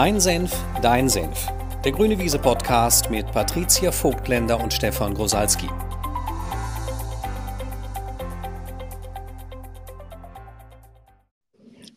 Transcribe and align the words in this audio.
Mein 0.00 0.20
Senf, 0.20 0.56
dein 0.80 1.08
Senf. 1.08 1.48
Der 1.84 1.90
Grüne 1.90 2.16
Wiese 2.20 2.38
Podcast 2.38 3.10
mit 3.10 3.26
Patricia 3.32 3.90
Vogtländer 3.90 4.60
und 4.60 4.72
Stefan 4.72 5.12
Grosalski. 5.12 5.66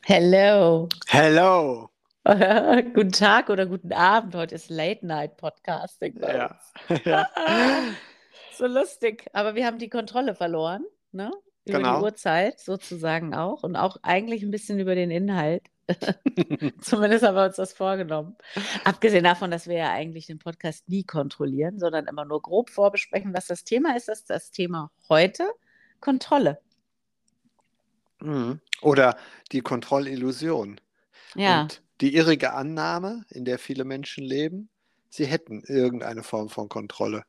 Hello. 0.01 0.89
Hello. 1.09 1.89
guten 2.25 3.11
Tag 3.11 3.51
oder 3.51 3.67
guten 3.67 3.93
Abend. 3.93 4.33
Heute 4.33 4.55
ist 4.55 4.71
Late 4.71 5.05
Night 5.05 5.37
Podcasting. 5.37 6.19
bei 6.19 6.35
Ja. 6.35 6.59
uns. 6.89 7.05
ja. 7.05 7.27
so 8.57 8.65
lustig. 8.65 9.27
Aber 9.33 9.53
wir 9.53 9.67
haben 9.67 9.77
die 9.77 9.89
Kontrolle 9.89 10.33
verloren, 10.33 10.83
ne? 11.11 11.29
Über 11.65 11.77
Genau. 11.77 11.97
die 11.99 12.03
Uhrzeit 12.05 12.59
sozusagen 12.59 13.35
auch 13.35 13.61
und 13.61 13.75
auch 13.75 13.97
eigentlich 14.01 14.41
ein 14.41 14.49
bisschen 14.49 14.79
über 14.79 14.95
den 14.95 15.11
Inhalt. 15.11 15.67
Zumindest 16.81 17.25
haben 17.25 17.35
wir 17.35 17.45
uns 17.45 17.55
das 17.55 17.73
vorgenommen. 17.73 18.35
Abgesehen 18.83 19.23
davon, 19.23 19.51
dass 19.51 19.67
wir 19.67 19.77
ja 19.77 19.91
eigentlich 19.91 20.27
den 20.27 20.39
Podcast 20.39 20.87
nie 20.89 21.03
kontrollieren, 21.03 21.79
sondern 21.79 22.07
immer 22.07 22.25
nur 22.25 22.41
grob 22.41 22.69
vorbesprechen, 22.69 23.33
was 23.33 23.47
das 23.47 23.63
Thema 23.63 23.95
ist. 23.95 24.07
Das 24.07 24.19
ist 24.19 24.29
das 24.29 24.51
Thema 24.51 24.91
heute 25.09 25.49
Kontrolle. 25.99 26.59
Mhm. 28.19 28.59
Oder 28.81 29.17
die 29.51 29.61
Kontrollillusion. 29.61 30.79
Ja, 31.35 31.61
Und 31.61 31.81
die 32.01 32.15
irrige 32.15 32.53
Annahme, 32.53 33.25
in 33.29 33.45
der 33.45 33.59
viele 33.59 33.83
Menschen 33.83 34.23
leben, 34.23 34.69
sie 35.09 35.25
hätten 35.25 35.61
irgendeine 35.65 36.23
Form 36.23 36.49
von 36.49 36.67
Kontrolle 36.67 37.23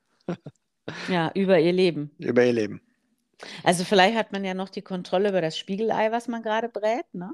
ja, 1.08 1.30
über 1.34 1.58
ihr 1.58 1.72
Leben. 1.72 2.10
über 2.18 2.44
ihr 2.44 2.52
Leben. 2.52 2.80
Also 3.64 3.84
vielleicht 3.84 4.16
hat 4.16 4.32
man 4.32 4.44
ja 4.44 4.54
noch 4.54 4.68
die 4.68 4.82
Kontrolle 4.82 5.30
über 5.30 5.40
das 5.40 5.58
Spiegelei, 5.58 6.12
was 6.12 6.28
man 6.28 6.42
gerade 6.42 6.68
brät, 6.68 7.12
ne? 7.12 7.32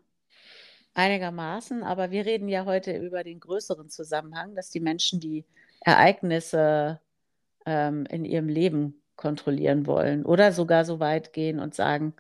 Einigermaßen, 0.99 1.85
aber 1.85 2.11
wir 2.11 2.27
reden 2.27 2.49
ja 2.49 2.65
heute 2.65 2.97
über 2.97 3.23
den 3.23 3.39
größeren 3.39 3.89
Zusammenhang, 3.89 4.57
dass 4.57 4.69
die 4.71 4.81
Menschen 4.81 5.21
die 5.21 5.45
Ereignisse 5.81 7.01
ähm, 7.67 8.05
in 8.11 8.25
ihrem 8.25 8.49
Leben 8.49 9.01
kontrollieren 9.15 9.87
wollen 9.87 10.25
oder 10.25 10.51
sogar 10.51 10.85
so 10.85 10.99
weit 10.99 11.33
gehen 11.33 11.61
und 11.61 11.73
sagen, 11.73 12.15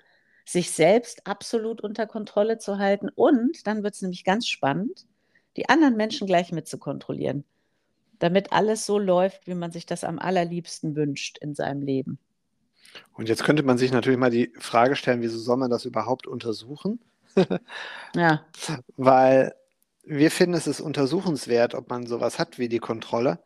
sich 0.44 0.70
selbst 0.70 1.26
absolut 1.26 1.80
unter 1.80 2.06
Kontrolle 2.06 2.58
zu 2.58 2.78
halten 2.78 3.08
und 3.08 3.66
dann 3.66 3.82
wird 3.82 3.94
es 3.94 4.02
nämlich 4.02 4.22
ganz 4.22 4.46
spannend, 4.46 5.06
die 5.56 5.68
anderen 5.68 5.96
Menschen 5.96 6.28
gleich 6.28 6.52
mit 6.52 6.68
zu 6.68 6.78
kontrollieren, 6.78 7.42
damit 8.20 8.52
alles 8.52 8.86
so 8.86 9.00
läuft, 9.00 9.48
wie 9.48 9.56
man 9.56 9.72
sich 9.72 9.86
das 9.86 10.04
am 10.04 10.20
allerliebsten 10.20 10.94
wünscht 10.94 11.38
in 11.38 11.56
seinem 11.56 11.82
Leben. 11.82 12.20
Und 13.14 13.28
jetzt 13.28 13.42
könnte 13.42 13.64
man 13.64 13.76
sich 13.76 13.90
natürlich 13.90 14.20
mal 14.20 14.30
die 14.30 14.52
Frage 14.56 14.94
stellen, 14.94 15.20
wieso 15.20 15.38
soll 15.38 15.56
man 15.56 15.68
das 15.68 15.84
überhaupt 15.84 16.28
untersuchen? 16.28 17.00
Ja, 18.14 18.46
Weil 18.96 19.54
wir 20.02 20.30
finden, 20.30 20.54
es 20.54 20.66
ist 20.66 20.80
untersuchenswert, 20.80 21.74
ob 21.74 21.90
man 21.90 22.06
sowas 22.06 22.38
hat 22.38 22.58
wie 22.58 22.68
die 22.68 22.78
Kontrolle, 22.78 23.44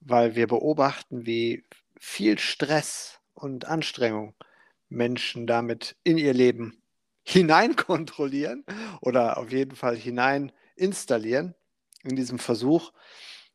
weil 0.00 0.34
wir 0.34 0.46
beobachten, 0.46 1.26
wie 1.26 1.64
viel 1.98 2.38
Stress 2.38 3.20
und 3.34 3.66
Anstrengung 3.66 4.34
Menschen 4.88 5.46
damit 5.46 5.96
in 6.04 6.18
ihr 6.18 6.34
Leben 6.34 6.82
hinein 7.24 7.76
kontrollieren 7.76 8.64
oder 9.00 9.38
auf 9.38 9.52
jeden 9.52 9.76
Fall 9.76 9.96
hinein 9.96 10.52
installieren, 10.76 11.54
in 12.04 12.16
diesem 12.16 12.38
Versuch, 12.38 12.92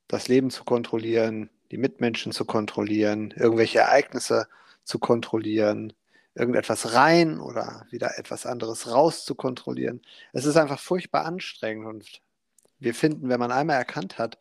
das 0.08 0.28
Leben 0.28 0.50
zu 0.52 0.64
kontrollieren, 0.64 1.50
die 1.72 1.78
Mitmenschen 1.78 2.31
zu 2.31 2.45
kontrollieren, 2.45 3.34
irgendwelche 3.36 3.80
Ereignisse 3.80 4.47
zu 4.84 5.00
kontrollieren, 5.00 5.94
irgendetwas 6.35 6.93
rein 6.93 7.39
oder 7.39 7.85
wieder 7.89 8.17
etwas 8.17 8.45
anderes 8.45 8.91
raus 8.91 9.25
zu 9.25 9.35
kontrollieren. 9.35 10.01
Es 10.31 10.45
ist 10.45 10.57
einfach 10.57 10.79
furchtbar 10.79 11.25
anstrengend 11.25 11.87
und 11.87 12.21
wir 12.79 12.95
finden, 12.95 13.29
wenn 13.29 13.39
man 13.39 13.51
einmal 13.51 13.77
erkannt 13.77 14.17
hat, 14.17 14.37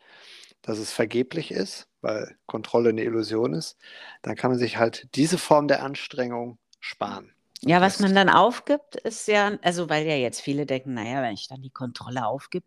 dass 0.63 0.79
es 0.79 0.93
vergeblich 0.93 1.51
ist, 1.51 1.89
weil 2.01 2.37
Kontrolle 2.47 2.91
eine 2.91 3.03
Illusion 3.03 3.53
ist, 3.53 3.77
dann 4.23 4.37
kann 4.37 4.51
man 4.51 4.59
sich 4.59 4.77
halt 4.77 5.09
diese 5.15 5.39
Form 5.39 5.69
der 5.69 5.83
Anstrengung 5.83 6.59
sparen. 6.81 7.33
Ja, 7.65 7.81
was 7.81 8.01
man 8.01 8.15
dann 8.15 8.29
aufgibt, 8.29 8.97
ist 8.97 9.29
ja, 9.29 9.57
also 9.63 9.89
weil 9.89 10.05
ja 10.07 10.17
jetzt 10.17 10.41
viele 10.41 10.67
denken, 10.67 10.95
naja, 10.95 11.23
wenn 11.23 11.35
ich 11.35 11.47
dann 11.47 11.63
die 11.63 11.71
Kontrolle 11.71 12.27
aufgib, 12.27 12.65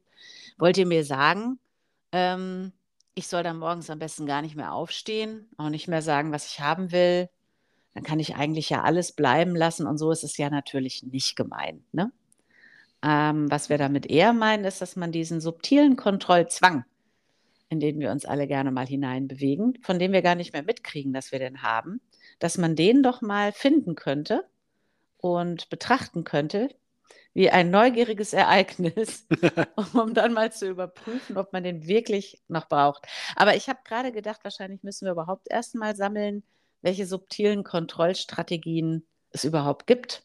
wollt 0.57 0.77
ihr 0.77 0.85
mir 0.85 1.03
sagen, 1.03 1.59
ähm, 2.13 2.71
ich 3.13 3.27
soll 3.27 3.43
dann 3.43 3.57
morgens 3.57 3.89
am 3.89 3.99
besten 3.99 4.25
gar 4.25 4.41
nicht 4.41 4.55
mehr 4.55 4.73
aufstehen, 4.73 5.49
auch 5.57 5.69
nicht 5.69 5.87
mehr 5.87 6.01
sagen, 6.01 6.31
was 6.31 6.47
ich 6.47 6.61
haben 6.61 6.91
will. 6.91 7.29
Dann 7.95 8.03
kann 8.03 8.19
ich 8.19 8.35
eigentlich 8.35 8.69
ja 8.69 8.83
alles 8.83 9.13
bleiben 9.13 9.55
lassen 9.55 9.87
und 9.87 9.97
so 9.97 10.11
ist 10.11 10.23
es 10.23 10.37
ja 10.37 10.49
natürlich 10.49 11.01
nicht 11.03 11.35
gemeint. 11.35 11.81
Ne? 11.93 12.11
Ähm, 13.01 13.49
was 13.49 13.69
wir 13.69 13.77
damit 13.77 14.05
eher 14.05 14.33
meinen, 14.33 14.65
ist, 14.65 14.81
dass 14.81 14.95
man 14.95 15.11
diesen 15.11 15.41
subtilen 15.41 15.95
Kontrollzwang, 15.95 16.83
in 17.69 17.79
den 17.79 17.99
wir 17.99 18.11
uns 18.11 18.25
alle 18.25 18.47
gerne 18.47 18.71
mal 18.71 18.85
hineinbewegen, 18.85 19.79
von 19.81 19.97
dem 19.97 20.11
wir 20.11 20.21
gar 20.21 20.35
nicht 20.35 20.53
mehr 20.53 20.63
mitkriegen, 20.63 21.13
dass 21.13 21.31
wir 21.31 21.39
den 21.39 21.61
haben, 21.61 22.01
dass 22.39 22.57
man 22.57 22.75
den 22.75 23.01
doch 23.01 23.21
mal 23.21 23.53
finden 23.53 23.95
könnte 23.95 24.45
und 25.17 25.69
betrachten 25.69 26.25
könnte 26.25 26.69
wie 27.33 27.49
ein 27.49 27.69
neugieriges 27.69 28.33
Ereignis, 28.33 29.27
um 29.93 30.13
dann 30.13 30.33
mal 30.33 30.51
zu 30.53 30.69
überprüfen, 30.69 31.37
ob 31.37 31.51
man 31.51 31.63
den 31.63 31.85
wirklich 31.85 32.41
noch 32.47 32.67
braucht. 32.67 33.05
Aber 33.35 33.55
ich 33.55 33.67
habe 33.67 33.79
gerade 33.83 34.11
gedacht, 34.13 34.39
wahrscheinlich 34.43 34.83
müssen 34.83 35.05
wir 35.05 35.11
überhaupt 35.11 35.47
erst 35.49 35.75
mal 35.75 35.95
sammeln, 35.95 36.43
welche 36.85 37.07
subtilen 37.07 37.63
Kontrollstrategien 37.63 39.07
es 39.31 39.43
überhaupt 39.43 39.87
gibt. 39.87 40.23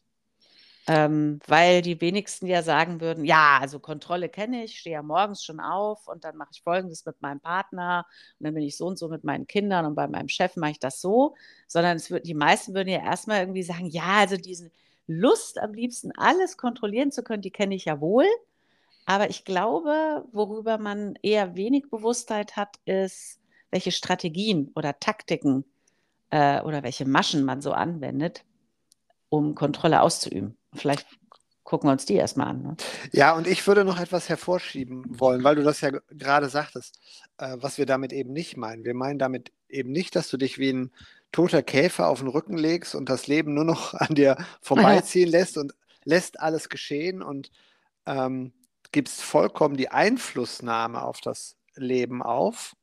Ähm, 0.87 1.39
weil 1.47 1.81
die 1.81 2.01
wenigsten 2.01 2.45
ja 2.47 2.61
sagen 2.63 3.01
würden, 3.01 3.25
ja, 3.25 3.57
also 3.59 3.79
Kontrolle 3.79 4.29
kenne 4.29 4.63
ich, 4.63 4.79
stehe 4.79 4.95
ja 4.95 5.03
morgens 5.03 5.43
schon 5.43 5.59
auf 5.59 6.07
und 6.07 6.23
dann 6.23 6.37
mache 6.37 6.49
ich 6.53 6.61
Folgendes 6.61 7.05
mit 7.05 7.21
meinem 7.21 7.39
Partner 7.39 8.05
und 8.39 8.45
dann 8.45 8.53
bin 8.53 8.63
ich 8.63 8.77
so 8.77 8.87
und 8.87 8.97
so 8.97 9.07
mit 9.09 9.23
meinen 9.23 9.47
Kindern 9.47 9.85
und 9.85 9.95
bei 9.95 10.07
meinem 10.07 10.27
Chef 10.27 10.55
mache 10.55 10.71
ich 10.71 10.79
das 10.79 11.01
so, 11.01 11.35
sondern 11.67 11.97
es 11.97 12.09
wird, 12.11 12.27
die 12.27 12.33
meisten 12.33 12.73
würden 12.75 12.89
ja 12.89 13.03
erstmal 13.03 13.39
irgendwie 13.41 13.63
sagen, 13.63 13.87
ja, 13.87 14.19
also 14.19 14.37
diese 14.37 14.71
Lust 15.07 15.59
am 15.59 15.73
liebsten 15.73 16.11
alles 16.13 16.57
kontrollieren 16.57 17.11
zu 17.11 17.23
können, 17.23 17.41
die 17.41 17.51
kenne 17.51 17.75
ich 17.75 17.85
ja 17.85 17.99
wohl. 18.01 18.27
Aber 19.05 19.29
ich 19.31 19.45
glaube, 19.45 20.25
worüber 20.31 20.77
man 20.77 21.15
eher 21.23 21.55
wenig 21.55 21.89
Bewusstheit 21.89 22.55
hat, 22.55 22.77
ist, 22.85 23.39
welche 23.71 23.91
Strategien 23.91 24.71
oder 24.75 24.99
Taktiken 24.99 25.65
äh, 26.31 26.61
oder 26.61 26.83
welche 26.83 27.05
Maschen 27.05 27.43
man 27.43 27.61
so 27.61 27.71
anwendet, 27.71 28.43
um 29.29 29.55
Kontrolle 29.55 30.01
auszuüben. 30.01 30.57
Vielleicht 30.73 31.05
gucken 31.63 31.87
wir 31.87 31.93
uns 31.93 32.05
die 32.05 32.15
erstmal 32.15 32.47
an. 32.47 32.63
Ne? 32.63 32.77
Ja, 33.11 33.33
und 33.33 33.47
ich 33.47 33.65
würde 33.67 33.85
noch 33.85 33.99
etwas 33.99 34.27
hervorschieben 34.27 35.19
wollen, 35.19 35.43
weil 35.43 35.55
du 35.55 35.63
das 35.63 35.81
ja 35.81 35.91
gerade 36.09 36.49
sagtest, 36.49 36.99
äh, 37.37 37.57
was 37.59 37.77
wir 37.77 37.85
damit 37.85 38.11
eben 38.11 38.33
nicht 38.33 38.57
meinen. 38.57 38.83
Wir 38.83 38.93
meinen 38.93 39.19
damit 39.19 39.51
eben 39.69 39.91
nicht, 39.91 40.15
dass 40.15 40.29
du 40.29 40.37
dich 40.37 40.57
wie 40.57 40.71
ein 40.71 40.91
toter 41.31 41.63
Käfer 41.63 42.07
auf 42.07 42.19
den 42.19 42.27
Rücken 42.27 42.57
legst 42.57 42.95
und 42.95 43.07
das 43.07 43.27
Leben 43.27 43.53
nur 43.53 43.63
noch 43.63 43.93
an 43.93 44.15
dir 44.15 44.37
vorbeiziehen 44.61 45.29
lässt 45.29 45.57
und 45.57 45.73
lässt 46.03 46.39
alles 46.39 46.67
geschehen 46.67 47.21
und 47.21 47.51
ähm, 48.05 48.53
gibst 48.91 49.21
vollkommen 49.21 49.77
die 49.77 49.89
Einflussnahme 49.89 51.01
auf 51.01 51.21
das 51.21 51.55
Leben 51.75 52.21
auf. 52.21 52.75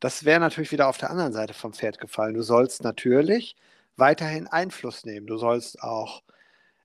Das 0.00 0.24
wäre 0.24 0.40
natürlich 0.40 0.72
wieder 0.72 0.88
auf 0.88 0.98
der 0.98 1.10
anderen 1.10 1.32
Seite 1.32 1.54
vom 1.54 1.72
Pferd 1.72 1.98
gefallen. 1.98 2.34
Du 2.34 2.42
sollst 2.42 2.82
natürlich 2.82 3.56
weiterhin 3.96 4.46
Einfluss 4.46 5.04
nehmen. 5.04 5.26
Du 5.26 5.38
sollst 5.38 5.82
auch 5.82 6.22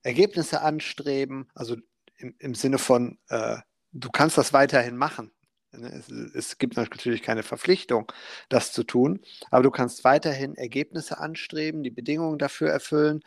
Ergebnisse 0.03 0.61
anstreben, 0.61 1.47
also 1.55 1.75
im, 2.17 2.35
im 2.39 2.55
Sinne 2.55 2.77
von, 2.77 3.17
äh, 3.29 3.57
du 3.91 4.09
kannst 4.09 4.38
das 4.38 4.53
weiterhin 4.53 4.97
machen. 4.97 5.31
Ne, 5.72 5.88
Es, 5.89 6.09
es 6.09 6.57
gibt 6.57 6.77
natürlich 6.77 7.22
keine 7.22 7.43
Verpflichtung, 7.43 8.11
das 8.49 8.73
zu 8.73 8.83
tun, 8.83 9.22
aber 9.49 9.63
du 9.63 9.72
kannst 9.72 10.03
weiterhin 10.03 10.55
Ergebnisse 10.55 11.19
anstreben, 11.19 11.83
die 11.83 11.91
Bedingungen 11.91 12.38
dafür 12.38 12.69
erfüllen. 12.69 13.23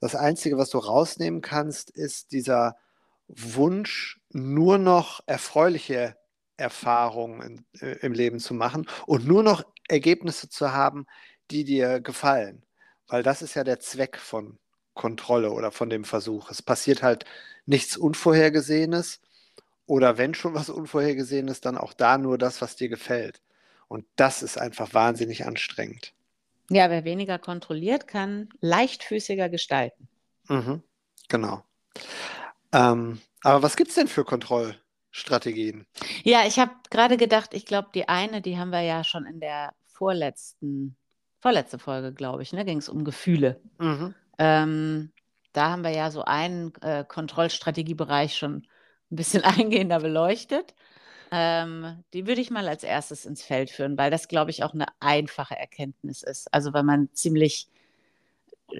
Das 0.00 0.14
Einzige, 0.14 0.58
was 0.58 0.70
du 0.70 0.78
rausnehmen 0.78 1.40
kannst, 1.40 1.90
ist 1.90 2.32
dieser 2.32 2.76
Wunsch, 3.28 4.20
nur 4.30 4.78
noch 4.78 5.20
erfreuliche 5.26 6.16
Erfahrungen 6.56 7.66
äh, 7.80 7.98
im 8.00 8.12
Leben 8.12 8.40
zu 8.40 8.54
machen 8.54 8.86
und 9.06 9.26
nur 9.26 9.42
noch 9.42 9.64
Ergebnisse 9.88 10.48
zu 10.48 10.72
haben, 10.72 11.06
die 11.50 11.64
dir 11.64 12.00
gefallen. 12.00 12.64
Weil 13.08 13.22
das 13.22 13.42
ist 13.42 13.54
ja 13.54 13.64
der 13.64 13.80
Zweck 13.80 14.16
von 14.16 14.58
Kontrolle 14.94 15.50
oder 15.50 15.72
von 15.72 15.90
dem 15.90 16.04
Versuch. 16.04 16.50
Es 16.50 16.62
passiert 16.62 17.02
halt 17.02 17.24
nichts 17.66 17.96
Unvorhergesehenes 17.96 19.20
oder 19.86 20.16
wenn 20.16 20.34
schon 20.34 20.54
was 20.54 20.70
Unvorhergesehenes, 20.70 21.60
dann 21.60 21.76
auch 21.76 21.92
da 21.92 22.16
nur 22.18 22.38
das, 22.38 22.62
was 22.62 22.76
dir 22.76 22.88
gefällt. 22.88 23.42
Und 23.88 24.06
das 24.16 24.42
ist 24.42 24.58
einfach 24.58 24.94
wahnsinnig 24.94 25.44
anstrengend. 25.44 26.14
Ja, 26.70 26.88
wer 26.88 27.04
weniger 27.04 27.38
kontrolliert, 27.38 28.08
kann 28.08 28.48
leichtfüßiger 28.60 29.50
gestalten. 29.50 30.08
Mhm, 30.48 30.82
genau. 31.28 31.62
Ähm, 32.72 33.20
aber 33.42 33.62
was 33.62 33.76
gibt 33.76 33.90
es 33.90 33.96
denn 33.96 34.08
für 34.08 34.24
Kontrollstrategien? 35.14 35.86
Ja, 36.24 36.44
ich 36.46 36.58
habe 36.58 36.72
gerade 36.90 37.16
gedacht, 37.16 37.54
ich 37.54 37.66
glaube, 37.66 37.88
die 37.94 38.08
eine, 38.08 38.42
die 38.42 38.58
haben 38.58 38.70
wir 38.70 38.80
ja 38.80 39.04
schon 39.04 39.26
in 39.26 39.40
der 39.40 39.72
vorletzten, 39.86 40.96
vorletzte 41.40 41.78
Folge, 41.78 42.12
glaube 42.12 42.42
ich, 42.42 42.52
ne, 42.52 42.64
ging 42.64 42.78
es 42.78 42.88
um 42.88 43.04
Gefühle. 43.04 43.60
Mhm. 43.78 44.14
Ähm, 44.38 45.12
da 45.52 45.70
haben 45.70 45.84
wir 45.84 45.90
ja 45.90 46.10
so 46.10 46.24
einen 46.24 46.72
äh, 46.82 47.04
Kontrollstrategiebereich 47.04 48.36
schon 48.36 48.66
ein 49.10 49.16
bisschen 49.16 49.44
eingehender 49.44 50.00
beleuchtet. 50.00 50.74
Ähm, 51.30 52.02
die 52.12 52.26
würde 52.26 52.40
ich 52.40 52.50
mal 52.50 52.68
als 52.68 52.82
erstes 52.82 53.24
ins 53.24 53.42
Feld 53.42 53.70
führen, 53.70 53.96
weil 53.96 54.10
das, 54.10 54.28
glaube 54.28 54.50
ich, 54.50 54.64
auch 54.64 54.74
eine 54.74 54.86
einfache 55.00 55.56
Erkenntnis 55.56 56.22
ist. 56.22 56.52
Also 56.52 56.72
weil 56.72 56.82
man 56.82 57.08
ziemlich 57.12 57.68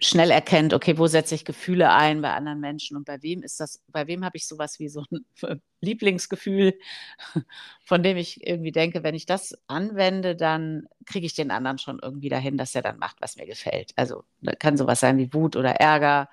schnell 0.00 0.30
erkennt, 0.30 0.74
okay, 0.74 0.98
wo 0.98 1.06
setze 1.06 1.34
ich 1.34 1.44
Gefühle 1.44 1.90
ein 1.92 2.20
bei 2.22 2.32
anderen 2.32 2.60
Menschen 2.60 2.96
und 2.96 3.04
bei 3.04 3.22
wem 3.22 3.42
ist 3.42 3.60
das, 3.60 3.82
bei 3.88 4.06
wem 4.06 4.24
habe 4.24 4.36
ich 4.36 4.46
sowas 4.46 4.78
wie 4.78 4.88
so 4.88 5.04
ein 5.10 5.24
Lieblingsgefühl, 5.80 6.78
von 7.84 8.02
dem 8.02 8.16
ich 8.16 8.46
irgendwie 8.46 8.72
denke, 8.72 9.02
wenn 9.02 9.14
ich 9.14 9.26
das 9.26 9.54
anwende, 9.66 10.36
dann 10.36 10.88
kriege 11.06 11.26
ich 11.26 11.34
den 11.34 11.50
anderen 11.50 11.78
schon 11.78 11.98
irgendwie 12.02 12.28
dahin, 12.28 12.56
dass 12.56 12.74
er 12.74 12.82
dann 12.82 12.98
macht, 12.98 13.20
was 13.20 13.36
mir 13.36 13.46
gefällt. 13.46 13.92
Also 13.96 14.24
da 14.40 14.52
kann 14.54 14.76
sowas 14.76 15.00
sein 15.00 15.18
wie 15.18 15.32
Wut 15.32 15.56
oder 15.56 15.72
Ärger. 15.72 16.28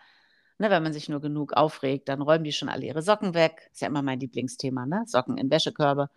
Ne, 0.57 0.69
wenn 0.69 0.83
man 0.83 0.93
sich 0.93 1.09
nur 1.09 1.21
genug 1.21 1.53
aufregt, 1.53 2.07
dann 2.07 2.21
räumen 2.21 2.43
die 2.43 2.51
schon 2.51 2.69
alle 2.69 2.85
ihre 2.85 3.01
Socken 3.01 3.33
weg. 3.33 3.69
Ist 3.71 3.81
ja 3.81 3.87
immer 3.87 4.03
mein 4.03 4.19
Lieblingsthema, 4.19 4.85
ne? 4.85 5.03
Socken 5.07 5.37
in 5.39 5.49
Wäschekörbe. 5.49 6.09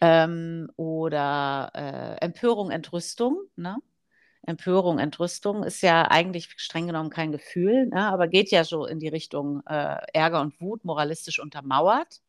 Ähm, 0.00 0.70
oder 0.76 1.72
äh, 1.74 2.24
Empörung, 2.24 2.70
Entrüstung, 2.70 3.40
ne? 3.56 3.78
Empörung, 4.44 4.98
Entrüstung 4.98 5.62
ist 5.62 5.82
ja 5.82 6.10
eigentlich 6.10 6.48
streng 6.56 6.86
genommen 6.88 7.10
kein 7.10 7.32
Gefühl, 7.32 7.86
ne, 7.86 8.08
aber 8.08 8.26
geht 8.28 8.50
ja 8.50 8.64
so 8.64 8.86
in 8.86 8.98
die 8.98 9.08
Richtung 9.08 9.62
äh, 9.66 9.96
Ärger 10.12 10.40
und 10.40 10.60
Wut, 10.60 10.84
moralistisch 10.84 11.38
untermauert. 11.40 12.20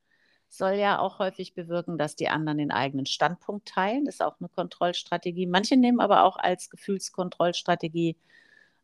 Soll 0.50 0.74
ja 0.74 1.00
auch 1.00 1.18
häufig 1.20 1.56
bewirken, 1.56 1.98
dass 1.98 2.16
die 2.16 2.30
anderen 2.30 2.60
den 2.60 2.72
eigenen 2.72 3.08
Standpunkt 3.08 3.68
teilen. 3.68 4.06
Ist 4.06 4.22
auch 4.22 4.36
eine 4.40 4.50
Kontrollstrategie. 4.50 5.48
Manche 5.48 5.78
nehmen 5.78 6.00
aber 6.00 6.24
auch 6.24 6.38
als 6.38 6.70
Gefühlskontrollstrategie 6.70 8.18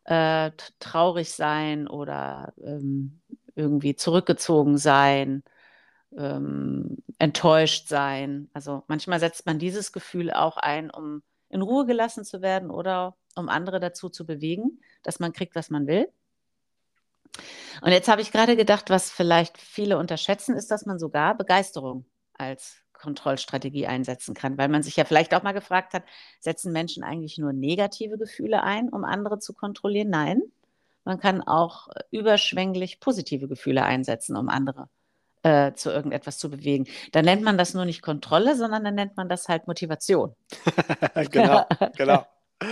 äh, 0.06 0.52
traurig 0.80 1.32
sein 1.32 1.88
oder 1.88 2.54
ähm, 2.64 3.22
irgendwie 3.56 3.96
zurückgezogen 3.96 4.78
sein, 4.80 5.44
ähm, 6.18 6.98
enttäuscht 7.20 7.88
sein. 7.88 8.50
Also 8.54 8.84
manchmal 8.88 9.20
setzt 9.20 9.46
man 9.46 9.60
dieses 9.60 9.92
Gefühl 9.92 10.32
auch 10.32 10.58
ein, 10.58 10.90
um 10.90 11.22
in 11.50 11.62
Ruhe 11.62 11.86
gelassen 11.86 12.26
zu 12.26 12.42
werden 12.42 12.72
oder 12.72 13.16
um 13.36 13.50
andere 13.50 13.80
dazu 13.80 14.10
zu 14.10 14.26
bewegen, 14.26 14.82
dass 15.04 15.20
man 15.20 15.34
kriegt, 15.34 15.56
was 15.56 15.70
man 15.70 15.88
will. 15.88 16.08
Und 17.82 17.92
jetzt 17.92 18.08
habe 18.08 18.22
ich 18.22 18.32
gerade 18.32 18.56
gedacht, 18.56 18.90
was 18.90 19.12
vielleicht 19.12 19.58
viele 19.58 19.98
unterschätzen, 19.98 20.56
ist, 20.56 20.72
dass 20.72 20.86
man 20.86 21.00
sogar 21.00 21.38
Begeisterung 21.38 22.06
als 22.34 22.78
Kontrollstrategie 22.94 23.88
einsetzen 23.88 24.34
kann, 24.34 24.58
weil 24.58 24.68
man 24.68 24.84
sich 24.84 24.96
ja 24.96 25.06
vielleicht 25.06 25.34
auch 25.34 25.44
mal 25.44 25.54
gefragt 25.54 25.94
hat, 25.94 26.04
setzen 26.40 26.74
Menschen 26.74 27.04
eigentlich 27.04 27.38
nur 27.38 27.54
negative 27.54 28.18
Gefühle 28.18 28.64
ein, 28.64 28.90
um 28.90 29.06
andere 29.06 29.40
zu 29.40 29.54
kontrollieren? 29.54 30.10
Nein, 30.10 30.42
man 31.06 31.20
kann 31.20 31.42
auch 31.42 31.88
überschwänglich 32.12 33.00
positive 33.00 33.48
Gefühle 33.48 33.84
einsetzen, 33.84 34.36
um 34.36 34.50
andere 34.50 34.90
äh, 35.44 35.74
zu 35.74 35.90
irgendetwas 35.92 36.38
zu 36.38 36.50
bewegen. 36.50 36.88
Dann 37.14 37.26
nennt 37.26 37.42
man 37.42 37.58
das 37.58 37.74
nur 37.74 37.86
nicht 37.86 38.02
Kontrolle, 38.02 38.56
sondern 38.56 38.84
dann 38.84 38.96
nennt 38.96 39.16
man 39.16 39.30
das 39.30 39.48
halt 39.48 39.68
Motivation. 39.68 40.36
genau, 41.32 41.66
genau. 41.96 42.26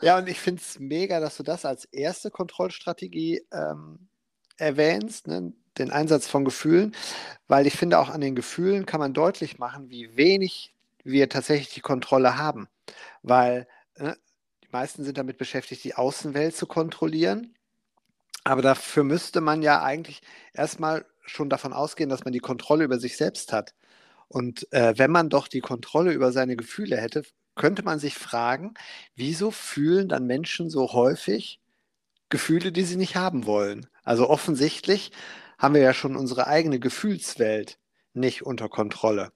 Ja, 0.00 0.18
und 0.18 0.28
ich 0.28 0.38
finde 0.38 0.62
es 0.62 0.78
mega, 0.78 1.20
dass 1.20 1.36
du 1.36 1.42
das 1.42 1.64
als 1.64 1.84
erste 1.86 2.30
Kontrollstrategie 2.30 3.42
ähm, 3.52 4.08
erwähnst, 4.56 5.26
ne? 5.26 5.52
den 5.78 5.90
Einsatz 5.90 6.28
von 6.28 6.44
Gefühlen, 6.44 6.94
weil 7.46 7.66
ich 7.66 7.74
finde, 7.76 7.98
auch 7.98 8.08
an 8.08 8.20
den 8.20 8.34
Gefühlen 8.34 8.86
kann 8.86 9.00
man 9.00 9.14
deutlich 9.14 9.58
machen, 9.58 9.90
wie 9.90 10.16
wenig 10.16 10.74
wir 11.04 11.28
tatsächlich 11.28 11.72
die 11.74 11.80
Kontrolle 11.80 12.36
haben. 12.36 12.68
Weil 13.22 13.68
ne, 13.96 14.16
die 14.64 14.68
meisten 14.70 15.04
sind 15.04 15.18
damit 15.18 15.38
beschäftigt, 15.38 15.84
die 15.84 15.94
Außenwelt 15.94 16.56
zu 16.56 16.66
kontrollieren. 16.66 17.54
Aber 18.44 18.62
dafür 18.62 19.04
müsste 19.04 19.40
man 19.40 19.62
ja 19.62 19.82
eigentlich 19.82 20.22
erstmal 20.52 21.04
schon 21.24 21.50
davon 21.50 21.72
ausgehen, 21.72 22.10
dass 22.10 22.24
man 22.24 22.32
die 22.32 22.40
Kontrolle 22.40 22.84
über 22.84 22.98
sich 22.98 23.16
selbst 23.16 23.52
hat. 23.52 23.74
Und 24.28 24.70
äh, 24.72 24.94
wenn 24.96 25.10
man 25.10 25.30
doch 25.30 25.48
die 25.48 25.60
Kontrolle 25.60 26.12
über 26.12 26.32
seine 26.32 26.56
Gefühle 26.56 26.96
hätte, 26.96 27.22
könnte 27.54 27.82
man 27.82 27.98
sich 27.98 28.14
fragen, 28.14 28.74
wieso 29.16 29.50
fühlen 29.50 30.08
dann 30.08 30.26
Menschen 30.26 30.70
so 30.70 30.92
häufig 30.92 31.60
Gefühle, 32.28 32.72
die 32.72 32.84
sie 32.84 32.96
nicht 32.96 33.16
haben 33.16 33.46
wollen? 33.46 33.86
Also 34.04 34.28
offensichtlich 34.28 35.10
haben 35.58 35.74
wir 35.74 35.82
ja 35.82 35.92
schon 35.92 36.16
unsere 36.16 36.46
eigene 36.46 36.78
Gefühlswelt 36.78 37.78
nicht 38.14 38.42
unter 38.42 38.68
Kontrolle. 38.68 39.32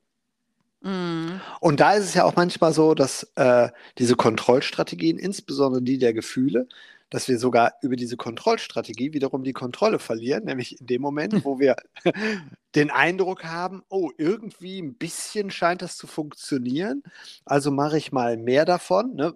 Mm. 0.83 1.41
Und 1.61 1.81
da 1.81 1.95
ist 1.95 2.05
es 2.05 2.15
ja 2.15 2.25
auch 2.25 2.37
manchmal 2.37 2.73
so, 2.73 2.95
dass 2.95 3.25
äh, 3.37 3.71
diese 3.99 4.17
Kontrollstrategien, 4.17 5.19
insbesondere 5.19 5.83
die 5.83 5.99
der 5.99 6.13
Gefühle, 6.13 6.69
dass 7.13 7.29
wir 7.29 7.39
sogar 7.39 7.75
über 7.83 7.95
diese 7.95 8.17
Kontrollstrategie 8.17 9.13
wiederum 9.13 9.45
die 9.45 9.53
Kontrolle 9.53 9.99
verlieren, 9.99 10.45
nämlich 10.45 10.81
in 10.81 10.87
dem 10.87 11.03
Moment, 11.03 11.45
wo 11.45 11.59
wir 11.59 11.77
den 12.75 12.91
Eindruck 12.91 13.45
haben, 13.45 13.83
oh, 13.91 14.11
irgendwie 14.17 14.81
ein 14.81 14.95
bisschen 14.95 15.51
scheint 15.51 15.83
das 15.83 15.99
zu 15.99 16.07
funktionieren, 16.07 17.03
also 17.45 17.71
mache 17.71 17.99
ich 17.99 18.13
mal 18.13 18.39
mehr 18.39 18.65
davon, 18.65 19.15
ne? 19.15 19.35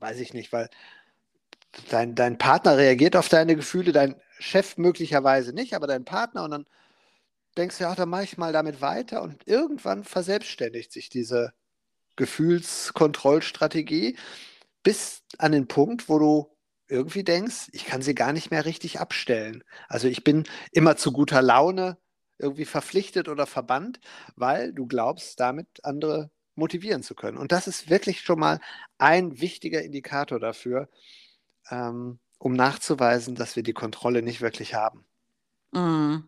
weiß 0.00 0.18
ich 0.18 0.34
nicht, 0.34 0.52
weil 0.52 0.68
dein, 1.90 2.16
dein 2.16 2.38
Partner 2.38 2.76
reagiert 2.76 3.14
auf 3.14 3.28
deine 3.28 3.54
Gefühle, 3.54 3.92
dein 3.92 4.16
Chef 4.40 4.76
möglicherweise 4.76 5.52
nicht, 5.52 5.74
aber 5.74 5.86
dein 5.86 6.04
Partner 6.04 6.42
und 6.42 6.50
dann 6.50 6.66
denkst 7.56 7.78
du, 7.78 7.84
ja, 7.84 7.94
dann 7.94 8.08
mache 8.08 8.24
ich 8.24 8.36
mal 8.36 8.52
damit 8.52 8.80
weiter 8.80 9.22
und 9.22 9.46
irgendwann 9.46 10.02
verselbstständigt 10.02 10.90
sich 10.90 11.08
diese 11.08 11.52
Gefühlskontrollstrategie 12.16 14.16
bis 14.82 15.22
an 15.38 15.52
den 15.52 15.68
Punkt, 15.68 16.08
wo 16.08 16.18
du 16.18 16.51
irgendwie 16.92 17.24
denkst, 17.24 17.70
ich 17.72 17.86
kann 17.86 18.02
sie 18.02 18.14
gar 18.14 18.32
nicht 18.32 18.50
mehr 18.50 18.64
richtig 18.64 19.00
abstellen. 19.00 19.64
Also 19.88 20.08
ich 20.08 20.22
bin 20.22 20.44
immer 20.72 20.96
zu 20.96 21.10
guter 21.10 21.42
Laune 21.42 21.96
irgendwie 22.38 22.66
verpflichtet 22.66 23.28
oder 23.28 23.46
verbannt, 23.46 24.00
weil 24.36 24.72
du 24.72 24.86
glaubst, 24.86 25.40
damit 25.40 25.66
andere 25.84 26.30
motivieren 26.54 27.02
zu 27.02 27.14
können. 27.14 27.38
Und 27.38 27.50
das 27.50 27.66
ist 27.66 27.88
wirklich 27.88 28.20
schon 28.20 28.38
mal 28.38 28.60
ein 28.98 29.40
wichtiger 29.40 29.82
Indikator 29.82 30.38
dafür, 30.38 30.88
ähm, 31.70 32.18
um 32.38 32.52
nachzuweisen, 32.52 33.36
dass 33.36 33.56
wir 33.56 33.62
die 33.62 33.72
Kontrolle 33.72 34.22
nicht 34.22 34.42
wirklich 34.42 34.74
haben. 34.74 35.06
Mm. 35.70 36.24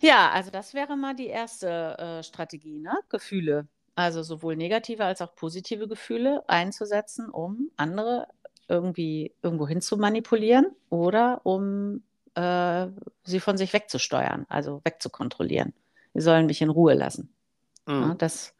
Ja, 0.00 0.30
also 0.32 0.50
das 0.50 0.74
wäre 0.74 0.96
mal 0.96 1.14
die 1.14 1.28
erste 1.28 1.96
äh, 1.98 2.22
Strategie, 2.22 2.78
ne? 2.78 2.98
Gefühle. 3.08 3.68
Also 3.94 4.22
sowohl 4.22 4.56
negative 4.56 5.04
als 5.04 5.22
auch 5.22 5.34
positive 5.34 5.86
Gefühle 5.86 6.42
einzusetzen, 6.48 7.30
um 7.30 7.70
andere 7.76 8.26
irgendwie 8.72 9.34
irgendwo 9.42 9.68
hin 9.68 9.80
zu 9.80 9.96
manipulieren 9.96 10.66
oder 10.90 11.40
um 11.44 12.02
äh, 12.34 12.86
sie 13.24 13.40
von 13.40 13.56
sich 13.56 13.72
wegzusteuern, 13.72 14.46
also 14.48 14.80
wegzukontrollieren. 14.84 15.74
Sie 16.14 16.22
sollen 16.22 16.46
mich 16.46 16.62
in 16.62 16.70
Ruhe 16.70 16.94
lassen. 16.94 17.32
Mhm. 17.86 18.02
Ja, 18.02 18.14
das 18.14 18.54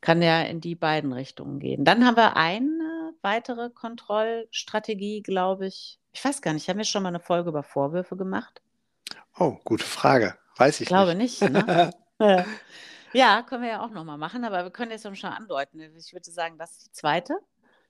kann 0.00 0.22
ja 0.22 0.42
in 0.42 0.60
die 0.60 0.74
beiden 0.74 1.12
Richtungen 1.12 1.58
gehen. 1.58 1.84
Dann 1.84 2.04
haben 2.04 2.16
wir 2.16 2.36
eine 2.36 3.12
weitere 3.22 3.70
Kontrollstrategie, 3.70 5.22
glaube 5.22 5.66
ich. 5.66 5.98
Ich 6.12 6.24
weiß 6.24 6.42
gar 6.42 6.52
nicht, 6.52 6.68
haben 6.68 6.78
wir 6.78 6.84
schon 6.84 7.02
mal 7.02 7.10
eine 7.10 7.20
Folge 7.20 7.50
über 7.50 7.62
Vorwürfe 7.62 8.16
gemacht? 8.16 8.62
Oh, 9.38 9.56
gute 9.64 9.84
Frage. 9.84 10.36
Weiß 10.56 10.76
ich, 10.76 10.82
ich 10.82 10.88
glaube 10.88 11.14
nicht. 11.14 11.40
nicht 11.40 11.52
ne? 11.52 11.92
ja, 13.12 13.42
können 13.42 13.62
wir 13.62 13.70
ja 13.70 13.84
auch 13.84 13.90
nochmal 13.90 14.18
machen, 14.18 14.44
aber 14.44 14.64
wir 14.64 14.70
können 14.70 14.90
jetzt 14.90 15.04
schon 15.16 15.30
andeuten. 15.30 15.80
Ich 15.96 16.12
würde 16.12 16.30
sagen, 16.30 16.58
das 16.58 16.72
ist 16.72 16.86
die 16.86 16.92
zweite. 16.92 17.38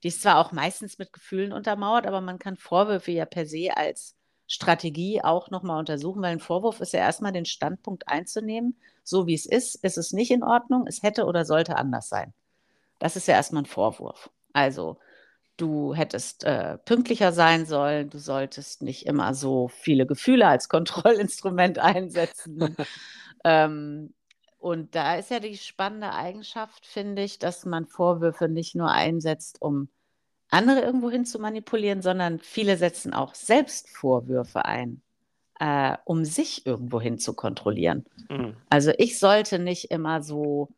Die 0.03 0.09
ist 0.09 0.23
zwar 0.23 0.39
auch 0.39 0.53
meistens 0.53 0.99
mit 0.99 1.13
Gefühlen 1.13 1.53
untermauert, 1.53 2.07
aber 2.07 2.21
man 2.21 2.39
kann 2.39 2.57
Vorwürfe 2.57 3.13
ja 3.13 3.25
per 3.25 3.47
se 3.47 3.77
als 3.77 4.17
Strategie 4.47 5.23
auch 5.23 5.51
nochmal 5.51 5.79
untersuchen, 5.79 6.23
weil 6.23 6.33
ein 6.33 6.41
Vorwurf 6.41 6.81
ist 6.81 6.93
ja 6.93 7.01
erstmal 7.01 7.33
den 7.33 7.45
Standpunkt 7.45 8.09
einzunehmen, 8.09 8.79
so 9.05 9.27
wie 9.27 9.35
es 9.35 9.45
ist, 9.45 9.77
ist 9.85 9.99
es 9.99 10.13
nicht 10.13 10.31
in 10.31 10.43
Ordnung, 10.43 10.87
es 10.87 11.03
hätte 11.03 11.27
oder 11.27 11.45
sollte 11.45 11.77
anders 11.77 12.09
sein. 12.09 12.33
Das 12.99 13.15
ist 13.17 13.29
ja 13.29 13.35
erstmal 13.35 13.63
ein 13.63 13.67
Vorwurf. 13.67 14.31
Also 14.53 14.99
du 15.59 15.95
hättest 15.95 16.45
äh, 16.45 16.79
pünktlicher 16.79 17.33
sein 17.33 17.67
sollen, 17.67 18.09
du 18.09 18.19
solltest 18.19 18.83
nicht 18.83 19.07
immer 19.07 19.35
so 19.35 19.69
viele 19.69 20.07
Gefühle 20.07 20.47
als 20.47 20.69
Kontrollinstrument 20.69 21.79
einsetzen. 21.79 22.77
ähm, 23.45 24.15
und 24.59 24.95
da 24.95 25.17
ist 25.17 25.31
ja 25.31 25.41
die 25.41 25.57
spannende 25.57 26.13
Eigenschaft, 26.13 26.87
finde 26.87 27.23
ich, 27.23 27.39
dass 27.39 27.65
man 27.65 27.87
Vorwürfe 27.87 28.49
nicht 28.49 28.75
nur 28.75 28.91
einsetzt, 28.91 29.63
um 29.63 29.89
andere 30.51 30.81
irgendwo 30.81 31.11
hin 31.11 31.25
zu 31.25 31.39
manipulieren, 31.39 32.03
sondern 32.03 32.41
viele 32.41 32.77
setzen 32.77 33.13
auch 33.13 33.35
selbst 33.35 33.89
Vorwürfe 33.89 34.65
ein, 34.65 35.03
äh, 35.61 35.97
um 36.05 36.25
sich 36.25 36.67
irgendwo 36.67 37.01
hin 37.01 37.19
zu 37.19 37.35
kontrollieren. 37.35 38.05
Mhm. 38.29 38.57
Also 38.69 38.93
ich 38.99 39.19
sollte 39.19 39.59
nicht 39.59 39.91
immer 39.91 40.23
so 40.23 40.69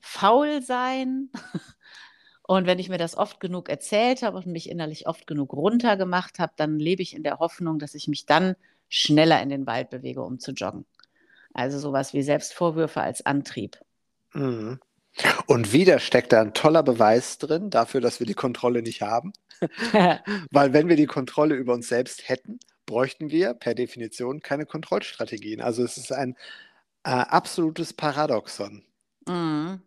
faul 0.00 0.62
sein. 0.62 1.30
Und 2.46 2.66
wenn 2.66 2.78
ich 2.78 2.90
mir 2.90 2.98
das 2.98 3.16
oft 3.16 3.40
genug 3.40 3.70
erzählt 3.70 4.22
habe 4.22 4.36
und 4.36 4.46
mich 4.46 4.68
innerlich 4.68 5.06
oft 5.06 5.26
genug 5.26 5.54
runtergemacht 5.54 6.38
habe, 6.38 6.52
dann 6.56 6.78
lebe 6.78 7.00
ich 7.00 7.16
in 7.16 7.22
der 7.22 7.38
Hoffnung, 7.38 7.78
dass 7.78 7.94
ich 7.94 8.06
mich 8.06 8.26
dann 8.26 8.54
schneller 8.90 9.40
in 9.42 9.48
den 9.48 9.66
Wald 9.66 9.88
bewege, 9.88 10.22
um 10.22 10.38
zu 10.38 10.52
joggen. 10.52 10.84
Also 11.54 11.78
sowas 11.78 12.12
wie 12.12 12.22
Selbstvorwürfe 12.22 13.00
als 13.00 13.24
Antrieb. 13.24 13.78
Mhm. 14.34 14.80
Und 15.46 15.72
wieder 15.72 16.00
steckt 16.00 16.32
da 16.32 16.40
ein 16.40 16.54
toller 16.54 16.82
Beweis 16.82 17.38
drin 17.38 17.70
dafür, 17.70 18.00
dass 18.00 18.18
wir 18.18 18.26
die 18.26 18.34
Kontrolle 18.34 18.82
nicht 18.82 19.00
haben. 19.00 19.32
Weil 20.50 20.72
wenn 20.72 20.88
wir 20.88 20.96
die 20.96 21.06
Kontrolle 21.06 21.54
über 21.54 21.72
uns 21.72 21.88
selbst 21.88 22.28
hätten, 22.28 22.58
bräuchten 22.84 23.30
wir 23.30 23.54
per 23.54 23.74
Definition 23.74 24.40
keine 24.40 24.66
Kontrollstrategien. 24.66 25.60
Also 25.60 25.84
es 25.84 25.96
ist 25.96 26.12
ein 26.12 26.36
äh, 27.04 27.10
absolutes 27.10 27.92
Paradoxon. 27.92 28.84
Mhm. 29.26 29.80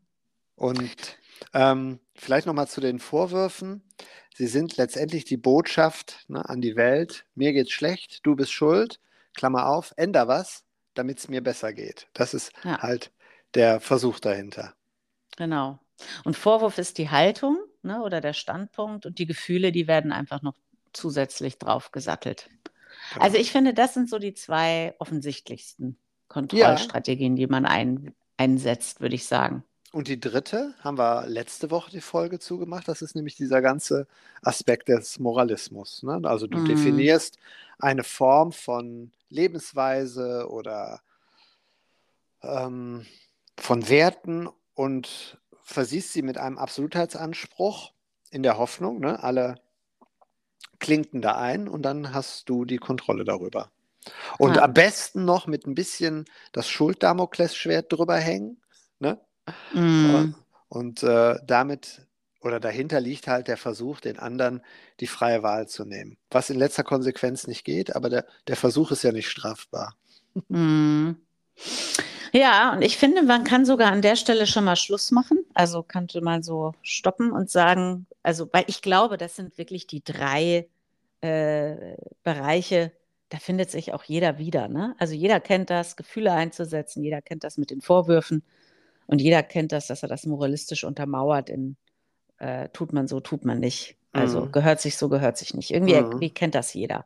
Und 0.56 1.18
ähm, 1.54 2.00
vielleicht 2.16 2.48
nochmal 2.48 2.68
zu 2.68 2.82
den 2.82 3.00
Vorwürfen. 3.00 3.84
Sie 4.36 4.48
sind 4.48 4.78
letztendlich 4.78 5.26
die 5.26 5.38
Botschaft 5.38 6.26
ne, 6.30 6.48
an 6.48 6.62
die 6.62 6.76
Welt. 6.76 7.26
Mir 7.36 7.54
geht's 7.54 7.72
schlecht, 7.72 8.26
du 8.26 8.36
bist 8.36 8.52
schuld. 8.52 9.00
Klammer 9.36 9.68
auf, 9.68 9.94
änder 9.98 10.28
was, 10.28 10.64
damit 10.98 11.20
es 11.20 11.28
mir 11.30 11.42
besser 11.44 11.74
geht. 11.74 12.08
Das 12.14 12.34
ist 12.34 12.52
Ja. 12.64 12.82
halt 12.82 13.12
der 13.56 13.80
Versuch 13.82 14.20
dahinter. 14.20 14.76
Genau. 15.38 15.80
Und 16.24 16.38
Vorwurf 16.38 16.78
ist 16.78 16.98
die 16.98 17.10
Haltung 17.10 17.58
ne, 17.82 18.02
oder 18.04 18.22
der 18.22 18.34
Standpunkt 18.34 19.06
und 19.06 19.20
die 19.20 19.26
Gefühle, 19.26 19.72
die 19.72 19.88
werden 19.88 20.12
einfach 20.12 20.42
noch 20.42 20.56
zusätzlich 20.94 21.58
drauf 21.58 21.92
gesattelt. 21.92 22.50
Genau. 23.10 23.26
Also 23.26 23.38
ich 23.38 23.52
finde, 23.52 23.74
das 23.74 23.94
sind 23.94 24.10
so 24.10 24.20
die 24.20 24.34
zwei 24.34 24.96
offensichtlichsten 25.00 26.00
Kontrollstrategien, 26.28 27.36
die 27.36 27.48
man 27.48 27.66
ein, 27.66 28.16
einsetzt, 28.38 29.02
würde 29.02 29.16
ich 29.16 29.26
sagen. 29.28 29.64
Und 29.94 30.10
die 30.10 30.20
dritte 30.20 30.76
haben 30.82 30.98
wir 30.98 31.26
letzte 31.28 31.72
Woche 31.72 31.92
die 31.92 32.02
Folge 32.02 32.40
zugemacht. 32.40 32.88
Das 32.88 33.02
ist 33.02 33.16
nämlich 33.16 33.36
dieser 33.36 33.62
ganze 33.62 34.06
Aspekt 34.42 34.90
des 34.90 35.18
Moralismus. 35.20 36.04
Ne? 36.04 36.20
Also 36.26 36.46
du 36.48 36.60
Mhm. 36.60 36.66
definierst 36.66 37.38
eine 37.80 38.04
Form 38.04 38.52
von 38.52 39.12
Lebensweise 39.30 40.50
oder 40.50 41.02
ähm, 42.44 43.06
von 43.58 43.88
Werten 43.90 44.50
und 44.74 45.40
versiehst 45.64 46.14
sie 46.14 46.22
mit 46.22 46.38
einem 46.38 46.58
Absolutheitsanspruch 46.58 47.94
in 48.30 48.44
der 48.44 48.58
Hoffnung, 48.58 49.00
ne? 49.00 49.24
alle 49.24 49.56
klinkten 50.80 51.22
da 51.22 51.38
ein 51.38 51.68
und 51.68 51.82
dann 51.84 52.14
hast 52.14 52.50
du 52.50 52.66
die 52.66 52.78
Kontrolle 52.78 53.24
darüber. 53.24 53.72
Und 54.38 54.58
Ja. 54.58 54.64
am 54.64 54.74
besten 54.74 55.26
noch 55.26 55.48
mit 55.48 55.66
ein 55.66 55.76
bisschen 55.76 56.26
das 56.52 56.70
Schuld-Damoklesschwert 56.70 57.92
drüber 57.92 58.18
hängen. 58.18 58.62
Ne? 59.00 59.20
Mhm. 59.74 60.36
Und 60.70 61.04
äh, 61.04 61.36
damit 61.46 62.08
oder 62.42 62.60
dahinter 62.60 63.00
liegt 63.00 63.28
halt 63.28 63.48
der 63.48 63.58
Versuch, 63.58 64.00
den 64.00 64.20
anderen 64.20 64.62
die 65.00 65.08
freie 65.08 65.44
Wahl 65.44 65.68
zu 65.68 65.86
nehmen. 65.86 66.18
Was 66.30 66.50
in 66.50 66.58
letzter 66.58 66.84
Konsequenz 66.84 67.48
nicht 67.48 67.64
geht, 67.64 67.96
aber 67.96 68.10
der, 68.10 68.26
der 68.48 68.56
Versuch 68.56 68.92
ist 68.92 69.04
ja 69.04 69.12
nicht 69.12 69.30
strafbar. 69.30 69.96
Mhm. 70.50 71.18
Ja, 72.34 72.74
und 72.74 72.82
ich 72.82 72.98
finde, 72.98 73.24
man 73.24 73.44
kann 73.44 73.66
sogar 73.66 73.92
an 73.92 74.02
der 74.02 74.16
Stelle 74.16 74.48
schon 74.48 74.66
mal 74.66 74.76
Schluss 74.76 75.12
machen. 75.12 75.40
Also 75.54 75.82
könnte 75.82 76.22
man 76.22 76.44
so 76.44 76.74
stoppen 76.82 77.32
und 77.32 77.50
sagen, 77.50 78.06
also, 78.22 78.50
weil 78.52 78.66
ich 78.68 78.82
glaube, 78.82 79.18
das 79.18 79.36
sind 79.36 79.58
wirklich 79.58 79.88
die 79.88 80.04
drei 80.04 80.68
äh, 81.22 81.96
Bereiche, 82.24 82.92
da 83.30 83.40
findet 83.40 83.72
sich 83.72 83.94
auch 83.94 84.04
jeder 84.04 84.38
wieder. 84.38 84.68
Ne? 84.68 84.96
Also 85.00 85.14
jeder 85.14 85.40
kennt 85.40 85.70
das, 85.70 85.96
Gefühle 85.96 86.32
einzusetzen, 86.32 87.04
jeder 87.04 87.22
kennt 87.22 87.44
das 87.44 87.58
mit 87.58 87.72
den 87.72 87.82
Vorwürfen 87.82 88.44
und 89.08 89.22
jeder 89.22 89.44
kennt 89.44 89.72
das, 89.74 89.88
dass 89.88 90.04
er 90.04 90.10
das 90.10 90.26
moralistisch 90.26 90.84
untermauert 90.86 91.50
in 91.50 91.78
äh, 92.40 92.70
tut 92.70 92.94
man 92.94 93.08
so, 93.08 93.20
tut 93.22 93.46
man 93.46 93.60
nicht. 93.60 93.98
Also 94.14 94.48
Mhm. 94.48 94.52
gehört 94.52 94.82
sich 94.82 94.98
so, 94.98 95.10
gehört 95.10 95.38
sich 95.38 95.54
nicht. 95.56 95.72
Irgendwie, 95.72 95.94
Mhm. 95.94 96.00
irgendwie 96.00 96.32
kennt 96.32 96.56
das 96.56 96.74
jeder. 96.74 97.06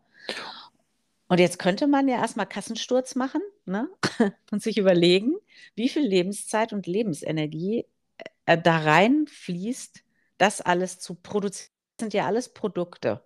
Und 1.27 1.39
jetzt 1.39 1.59
könnte 1.59 1.87
man 1.87 2.07
ja 2.07 2.17
erstmal 2.17 2.45
Kassensturz 2.45 3.15
machen 3.15 3.41
ne? 3.65 3.89
und 4.51 4.61
sich 4.61 4.77
überlegen, 4.77 5.35
wie 5.75 5.89
viel 5.89 6.03
Lebenszeit 6.05 6.73
und 6.73 6.87
Lebensenergie 6.87 7.85
äh, 8.45 8.57
da 8.57 8.79
reinfließt, 8.79 10.03
das 10.37 10.61
alles 10.61 10.99
zu 10.99 11.15
produzieren. 11.15 11.71
Das 11.97 12.05
sind 12.05 12.13
ja 12.13 12.25
alles 12.25 12.49
Produkte. 12.49 13.21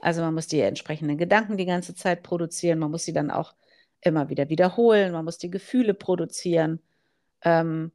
Also 0.00 0.22
man 0.22 0.34
muss 0.34 0.46
die 0.48 0.60
entsprechenden 0.60 1.18
Gedanken 1.18 1.56
die 1.56 1.66
ganze 1.66 1.94
Zeit 1.94 2.22
produzieren, 2.22 2.78
man 2.78 2.90
muss 2.90 3.04
sie 3.04 3.12
dann 3.12 3.30
auch 3.30 3.54
immer 4.02 4.28
wieder 4.30 4.48
wiederholen, 4.50 5.12
man 5.12 5.24
muss 5.24 5.38
die 5.38 5.50
Gefühle 5.50 5.94
produzieren. 5.94 6.80
Ähm, 7.42 7.92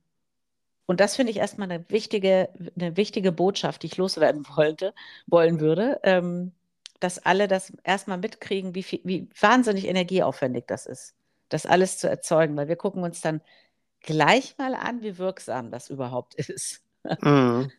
und 0.85 0.99
das 0.99 1.15
finde 1.15 1.31
ich 1.31 1.37
erstmal 1.37 1.71
eine 1.71 1.89
wichtige, 1.89 2.49
eine 2.75 2.97
wichtige 2.97 3.31
Botschaft, 3.31 3.83
die 3.83 3.87
ich 3.87 3.97
loswerden 3.97 4.45
wollte, 4.55 4.93
wollen 5.27 5.59
würde, 5.59 5.99
ähm, 6.03 6.51
dass 6.99 7.19
alle 7.19 7.47
das 7.47 7.71
erstmal 7.83 8.17
mitkriegen, 8.17 8.75
wie, 8.75 8.83
viel, 8.83 8.99
wie 9.03 9.29
wahnsinnig 9.39 9.87
energieaufwendig 9.87 10.65
das 10.67 10.85
ist, 10.85 11.15
das 11.49 11.65
alles 11.65 11.97
zu 11.97 12.09
erzeugen, 12.09 12.57
weil 12.57 12.67
wir 12.67 12.75
gucken 12.75 13.03
uns 13.03 13.21
dann 13.21 13.41
gleich 14.01 14.57
mal 14.57 14.75
an, 14.75 15.01
wie 15.01 15.17
wirksam 15.17 15.71
das 15.71 15.89
überhaupt 15.89 16.35
ist. 16.35 16.81
Mhm. 17.21 17.71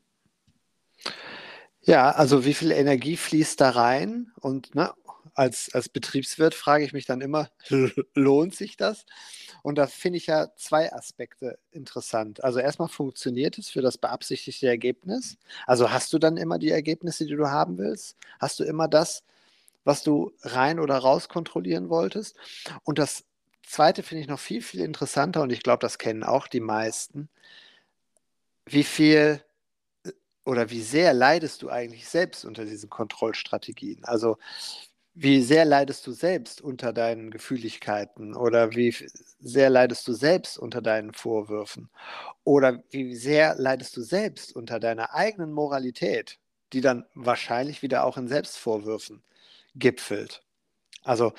Ja, 1.85 2.11
also 2.11 2.45
wie 2.45 2.54
viel 2.54 2.71
Energie 2.71 3.16
fließt 3.16 3.61
da 3.61 3.71
rein? 3.71 4.33
Und 4.40 4.75
ne, 4.75 4.92
als, 5.34 5.72
als 5.74 5.88
Betriebswirt 5.88 6.54
frage 6.54 6.84
ich 6.84 6.92
mich 6.92 7.06
dann 7.06 7.20
immer, 7.20 7.50
lohnt 8.14 8.54
sich 8.54 8.76
das? 8.76 9.06
Und 9.62 9.76
da 9.76 9.86
finde 9.86 10.18
ich 10.18 10.26
ja 10.26 10.48
zwei 10.56 10.92
Aspekte 10.92 11.58
interessant. 11.70 12.42
Also 12.44 12.58
erstmal 12.58 12.88
funktioniert 12.88 13.58
es 13.58 13.70
für 13.70 13.82
das 13.82 13.98
beabsichtigte 13.98 14.66
Ergebnis? 14.66 15.38
Also 15.66 15.90
hast 15.90 16.12
du 16.12 16.18
dann 16.18 16.36
immer 16.36 16.58
die 16.58 16.70
Ergebnisse, 16.70 17.26
die 17.26 17.36
du 17.36 17.48
haben 17.48 17.78
willst? 17.78 18.16
Hast 18.40 18.60
du 18.60 18.64
immer 18.64 18.88
das, 18.88 19.22
was 19.84 20.02
du 20.02 20.32
rein 20.42 20.78
oder 20.78 20.98
raus 20.98 21.28
kontrollieren 21.28 21.88
wolltest? 21.88 22.36
Und 22.84 22.98
das 22.98 23.24
zweite 23.62 24.02
finde 24.02 24.22
ich 24.22 24.28
noch 24.28 24.40
viel, 24.40 24.62
viel 24.62 24.80
interessanter 24.80 25.42
und 25.42 25.52
ich 25.52 25.62
glaube, 25.62 25.80
das 25.80 25.98
kennen 25.98 26.24
auch 26.24 26.46
die 26.46 26.60
meisten. 26.60 27.28
Wie 28.66 28.84
viel 28.84 29.42
oder 30.44 30.70
wie 30.70 30.82
sehr 30.82 31.14
leidest 31.14 31.62
du 31.62 31.70
eigentlich 31.70 32.08
selbst 32.08 32.44
unter 32.44 32.64
diesen 32.64 32.90
Kontrollstrategien? 32.90 34.04
Also 34.04 34.38
wie 35.14 35.42
sehr 35.42 35.64
leidest 35.64 36.07
du 36.07 36.12
selbst 36.12 36.61
unter 36.61 36.92
deinen 36.92 37.31
Gefühligkeiten 37.31 38.35
oder 38.35 38.73
wie 38.73 38.95
sehr 39.40 39.71
leidest 39.71 40.09
du 40.09 40.14
selbst 40.14 40.59
unter 40.59 40.81
deinen 40.81 41.12
Vorwürfen 41.12 41.90
oder 42.45 42.83
wie 42.90 43.14
sehr 43.14 43.54
leidest 43.57 43.97
du 43.97 44.02
selbst 44.02 44.57
unter 44.57 44.81
deiner 44.81 45.14
eigenen 45.14 45.52
Moralität, 45.52 46.38
die 46.73 46.81
dann 46.81 47.04
wahrscheinlich 47.14 47.83
wieder 47.83 48.04
auch 48.04 48.16
in 48.16 48.28
Selbstvorwürfen 48.28 49.23
gipfelt. 49.75 50.42
Also 51.02 51.33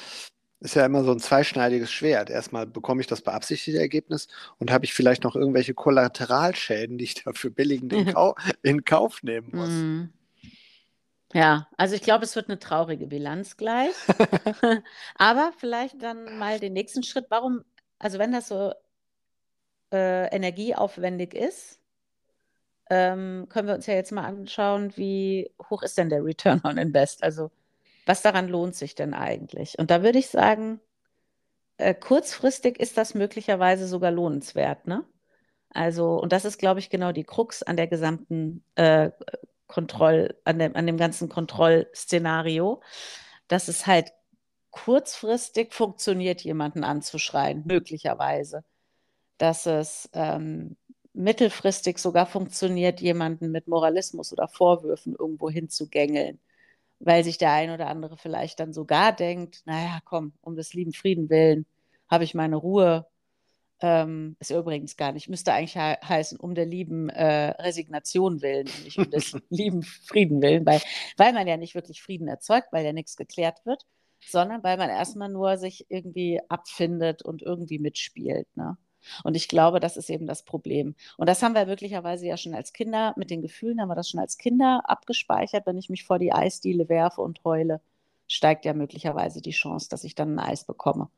ist 0.60 0.76
ja 0.76 0.86
immer 0.86 1.04
so 1.04 1.12
ein 1.12 1.20
zweischneidiges 1.20 1.92
Schwert. 1.92 2.30
Erstmal 2.30 2.66
bekomme 2.68 3.02
ich 3.02 3.08
das 3.08 3.22
beabsichtigte 3.22 3.80
Ergebnis 3.80 4.28
und 4.60 4.72
habe 4.72 4.86
ich 4.86 4.94
vielleicht 4.94 5.24
noch 5.24 5.36
irgendwelche 5.36 5.74
Kollateralschäden, 5.74 6.98
die 6.98 7.06
ich 7.06 7.24
dafür 7.24 7.50
billigend 7.52 7.92
in, 7.94 8.06
Kau 8.14 8.36
in 8.62 8.86
Kauf 8.86 9.24
nehmen 9.24 9.50
muss. 9.54 9.88
Ja, 11.34 11.68
also 11.78 11.96
ich 11.96 12.02
glaube, 12.02 12.26
es 12.26 12.36
wird 12.36 12.50
eine 12.50 12.60
traurige 12.60 13.08
Bilanz 13.08 13.58
gleich. 13.58 13.96
Aber 15.16 15.52
vielleicht 15.58 16.02
dann 16.02 16.38
mal 16.38 16.60
den 16.60 16.74
nächsten 16.74 17.04
Schritt. 17.04 17.26
Warum, 17.30 17.64
also 18.00 18.20
wenn 18.20 18.32
das 18.32 18.48
so 18.48 18.74
äh, 19.92 20.28
energieaufwendig 20.36 21.34
ist, 21.34 21.80
ähm, 22.90 23.48
können 23.50 23.68
wir 23.68 23.76
uns 23.76 23.88
ja 23.88 23.96
jetzt 23.96 24.12
mal 24.12 24.26
anschauen, 24.26 24.96
wie 24.98 25.52
hoch 25.70 25.84
ist 25.84 25.98
denn 25.98 26.10
der 26.10 26.24
Return 26.24 26.62
on 26.64 26.78
Invest? 26.78 27.24
Also 27.24 27.50
was 28.06 28.22
daran 28.22 28.50
lohnt 28.50 28.76
sich 28.76 28.96
denn 28.96 29.14
eigentlich? 29.14 29.80
Und 29.80 29.90
da 29.90 30.04
würde 30.04 30.20
ich 30.20 30.28
sagen, 30.30 30.82
äh, 31.78 31.94
kurzfristig 31.94 32.80
ist 32.80 32.98
das 32.98 33.14
möglicherweise 33.14 33.88
sogar 33.88 34.12
lohnenswert, 34.12 34.88
ne? 34.88 35.06
Also, 35.72 36.20
und 36.22 36.32
das 36.32 36.46
ist, 36.46 36.60
glaube 36.60 36.80
ich, 36.80 36.90
genau 36.90 37.12
die 37.12 37.24
Krux 37.24 37.64
an 37.64 37.78
der 37.78 37.88
gesamten 37.88 38.64
äh, 38.76 39.12
Kontroll, 39.74 40.40
an 40.46 40.60
dem, 40.60 40.76
an 40.76 40.86
dem 40.86 40.98
ganzen 40.98 41.30
Kontrollszenario, 41.30 42.82
dass 43.48 43.68
es 43.70 43.88
halt 43.88 44.14
kurzfristig 44.72 45.74
funktioniert, 45.74 46.42
jemanden 46.44 46.84
anzuschreien, 46.84 47.64
möglicherweise. 47.66 48.64
Dass 49.40 49.66
es 49.66 50.10
ähm, 50.14 50.78
mittelfristig 51.14 51.98
sogar 52.00 52.28
funktioniert, 52.28 53.02
jemanden 53.02 53.52
mit 53.52 53.68
Moralismus 53.68 54.32
oder 54.34 54.48
Vorwürfen 54.48 55.16
irgendwo 55.20 55.50
hinzugängeln, 55.50 56.40
weil 57.00 57.24
sich 57.24 57.38
der 57.40 57.52
ein 57.54 57.72
oder 57.72 57.88
andere 57.88 58.18
vielleicht 58.18 58.60
dann 58.60 58.74
sogar 58.74 59.14
denkt, 59.14 59.64
naja, 59.66 60.02
komm, 60.06 60.34
um 60.42 60.56
des 60.56 60.74
lieben 60.74 60.94
Frieden 60.94 61.30
willen 61.30 61.66
habe 62.10 62.24
ich 62.24 62.36
meine 62.36 62.58
Ruhe. 62.58 63.08
Ähm, 63.86 64.38
ist 64.40 64.50
übrigens 64.50 64.96
gar 64.96 65.12
nicht, 65.12 65.28
müsste 65.28 65.52
eigentlich 65.52 65.74
he 65.74 65.96
heißen, 66.08 66.40
um 66.40 66.56
der 66.56 66.66
lieben 66.66 67.10
äh, 67.10 67.50
Resignation 67.62 68.42
willen, 68.42 68.70
nicht 68.86 68.98
um 68.98 69.12
des 69.12 69.36
lieben 69.50 69.84
Frieden 69.84 70.42
willen, 70.42 70.66
weil, 70.66 70.80
weil 71.18 71.34
man 71.34 71.48
ja 71.48 71.58
nicht 71.58 71.76
wirklich 71.76 72.02
Frieden 72.02 72.30
erzeugt, 72.30 72.70
weil 72.72 72.86
ja 72.86 72.94
nichts 72.94 73.18
geklärt 73.18 73.66
wird, 73.66 73.86
sondern 74.22 74.64
weil 74.64 74.78
man 74.78 74.90
erstmal 74.90 75.28
nur 75.28 75.58
sich 75.58 75.88
irgendwie 75.90 76.40
abfindet 76.48 77.24
und 77.24 77.42
irgendwie 77.42 77.78
mitspielt. 77.78 78.48
Ne? 78.56 78.78
Und 79.26 79.36
ich 79.36 79.50
glaube, 79.50 79.82
das 79.82 79.98
ist 79.98 80.10
eben 80.10 80.28
das 80.28 80.44
Problem. 80.44 80.96
Und 81.18 81.28
das 81.28 81.44
haben 81.44 81.54
wir 81.54 81.66
möglicherweise 81.66 82.26
ja 82.26 82.38
schon 82.38 82.54
als 82.54 82.72
Kinder, 82.72 83.14
mit 83.18 83.32
den 83.32 83.42
Gefühlen 83.42 83.82
haben 83.82 83.90
wir 83.90 83.96
das 83.96 84.10
schon 84.10 84.22
als 84.22 84.38
Kinder 84.38 84.84
abgespeichert. 84.86 85.66
Wenn 85.66 85.78
ich 85.78 85.90
mich 85.90 86.06
vor 86.06 86.20
die 86.20 86.32
Eisdiele 86.32 86.88
werfe 86.88 87.20
und 87.20 87.44
heule, 87.44 87.82
steigt 88.30 88.64
ja 88.64 88.74
möglicherweise 88.74 89.42
die 89.42 89.52
Chance, 89.52 89.90
dass 89.90 90.06
ich 90.06 90.16
dann 90.16 90.40
ein 90.40 90.40
Eis 90.40 90.64
bekomme. 90.64 91.10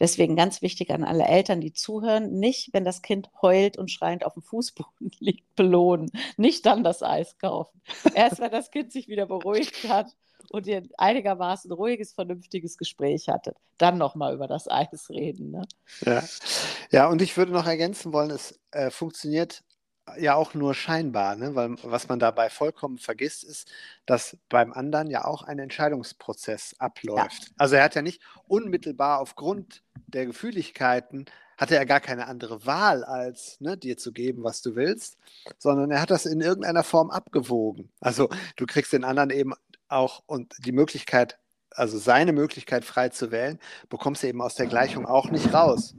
Deswegen 0.00 0.36
ganz 0.36 0.62
wichtig 0.62 0.90
an 0.90 1.04
alle 1.04 1.24
Eltern, 1.24 1.60
die 1.60 1.72
zuhören, 1.72 2.38
nicht, 2.38 2.70
wenn 2.72 2.84
das 2.84 3.02
Kind 3.02 3.30
heult 3.42 3.78
und 3.78 3.90
schreiend 3.90 4.24
auf 4.24 4.34
dem 4.34 4.42
Fußboden 4.42 5.10
liegt, 5.18 5.54
belohnen. 5.56 6.10
Nicht 6.36 6.66
dann 6.66 6.84
das 6.84 7.02
Eis 7.02 7.38
kaufen. 7.38 7.80
Erst 8.14 8.40
wenn 8.40 8.50
das 8.50 8.70
Kind 8.70 8.92
sich 8.92 9.08
wieder 9.08 9.26
beruhigt 9.26 9.88
hat 9.88 10.14
und 10.50 10.66
ihr 10.66 10.78
ein 10.78 10.90
einigermaßen 10.96 11.70
ruhiges, 11.72 12.12
vernünftiges 12.12 12.78
Gespräch 12.78 13.28
hattet. 13.28 13.56
Dann 13.76 13.98
nochmal 13.98 14.34
über 14.34 14.46
das 14.46 14.68
Eis 14.68 15.10
reden. 15.10 15.50
Ne? 15.50 15.62
Ja. 16.04 16.22
ja, 16.90 17.08
und 17.08 17.22
ich 17.22 17.36
würde 17.36 17.52
noch 17.52 17.66
ergänzen 17.66 18.12
wollen, 18.12 18.30
es 18.30 18.58
äh, 18.70 18.90
funktioniert 18.90 19.64
ja 20.18 20.34
auch 20.34 20.54
nur 20.54 20.74
scheinbar, 20.74 21.36
ne? 21.36 21.54
weil 21.54 21.76
was 21.82 22.08
man 22.08 22.18
dabei 22.18 22.50
vollkommen 22.50 22.98
vergisst, 22.98 23.44
ist, 23.44 23.70
dass 24.06 24.36
beim 24.48 24.72
anderen 24.72 25.10
ja 25.10 25.24
auch 25.24 25.42
ein 25.42 25.58
Entscheidungsprozess 25.58 26.76
abläuft. 26.78 27.44
Ja. 27.44 27.54
Also 27.56 27.76
er 27.76 27.84
hat 27.84 27.94
ja 27.94 28.02
nicht 28.02 28.22
unmittelbar 28.46 29.20
aufgrund 29.20 29.82
der 30.06 30.26
Gefühligkeiten 30.26 31.26
hatte 31.58 31.76
er 31.76 31.84
gar 31.84 32.00
keine 32.00 32.28
andere 32.28 32.64
Wahl, 32.64 33.04
als 33.04 33.60
ne, 33.60 33.76
dir 33.76 33.98
zu 33.98 34.12
geben, 34.12 34.44
was 34.44 34.62
du 34.62 34.76
willst, 34.76 35.18
sondern 35.58 35.90
er 35.90 36.00
hat 36.00 36.10
das 36.10 36.24
in 36.24 36.40
irgendeiner 36.40 36.84
Form 36.84 37.10
abgewogen. 37.10 37.90
Also 38.00 38.28
du 38.54 38.64
kriegst 38.64 38.92
den 38.92 39.04
anderen 39.04 39.30
eben 39.30 39.52
auch 39.88 40.22
und 40.26 40.54
die 40.64 40.72
Möglichkeit, 40.72 41.38
also 41.72 41.98
seine 41.98 42.32
Möglichkeit 42.32 42.84
frei 42.84 43.08
zu 43.08 43.32
wählen, 43.32 43.58
bekommst 43.88 44.22
du 44.22 44.28
eben 44.28 44.40
aus 44.40 44.54
der 44.54 44.66
Gleichung 44.66 45.04
auch 45.04 45.30
nicht 45.30 45.52
raus. 45.52 45.96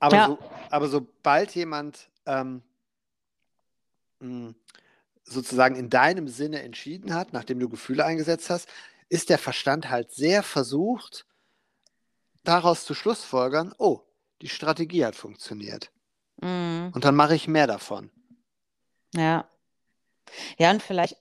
Aber, 0.00 0.16
ja. 0.16 0.26
so, 0.26 0.38
aber 0.70 0.88
sobald 0.88 1.54
jemand 1.54 2.10
ähm, 2.26 2.62
hm, 4.20 4.54
sozusagen 5.24 5.76
in 5.76 5.90
deinem 5.90 6.28
Sinne 6.28 6.62
entschieden 6.62 7.14
hat, 7.14 7.32
nachdem 7.32 7.58
du 7.58 7.68
Gefühle 7.68 8.04
eingesetzt 8.04 8.50
hast, 8.50 8.68
ist 9.08 9.30
der 9.30 9.38
Verstand 9.38 9.90
halt 9.90 10.12
sehr 10.12 10.42
versucht, 10.42 11.26
daraus 12.44 12.84
zu 12.84 12.94
schlussfolgern, 12.94 13.74
oh, 13.78 14.00
die 14.42 14.48
Strategie 14.48 15.04
hat 15.04 15.16
funktioniert. 15.16 15.90
Mhm. 16.40 16.90
Und 16.94 17.04
dann 17.04 17.16
mache 17.16 17.34
ich 17.34 17.48
mehr 17.48 17.66
davon. 17.66 18.10
Ja. 19.14 19.48
Ja, 20.58 20.70
und 20.70 20.82
vielleicht 20.82 21.16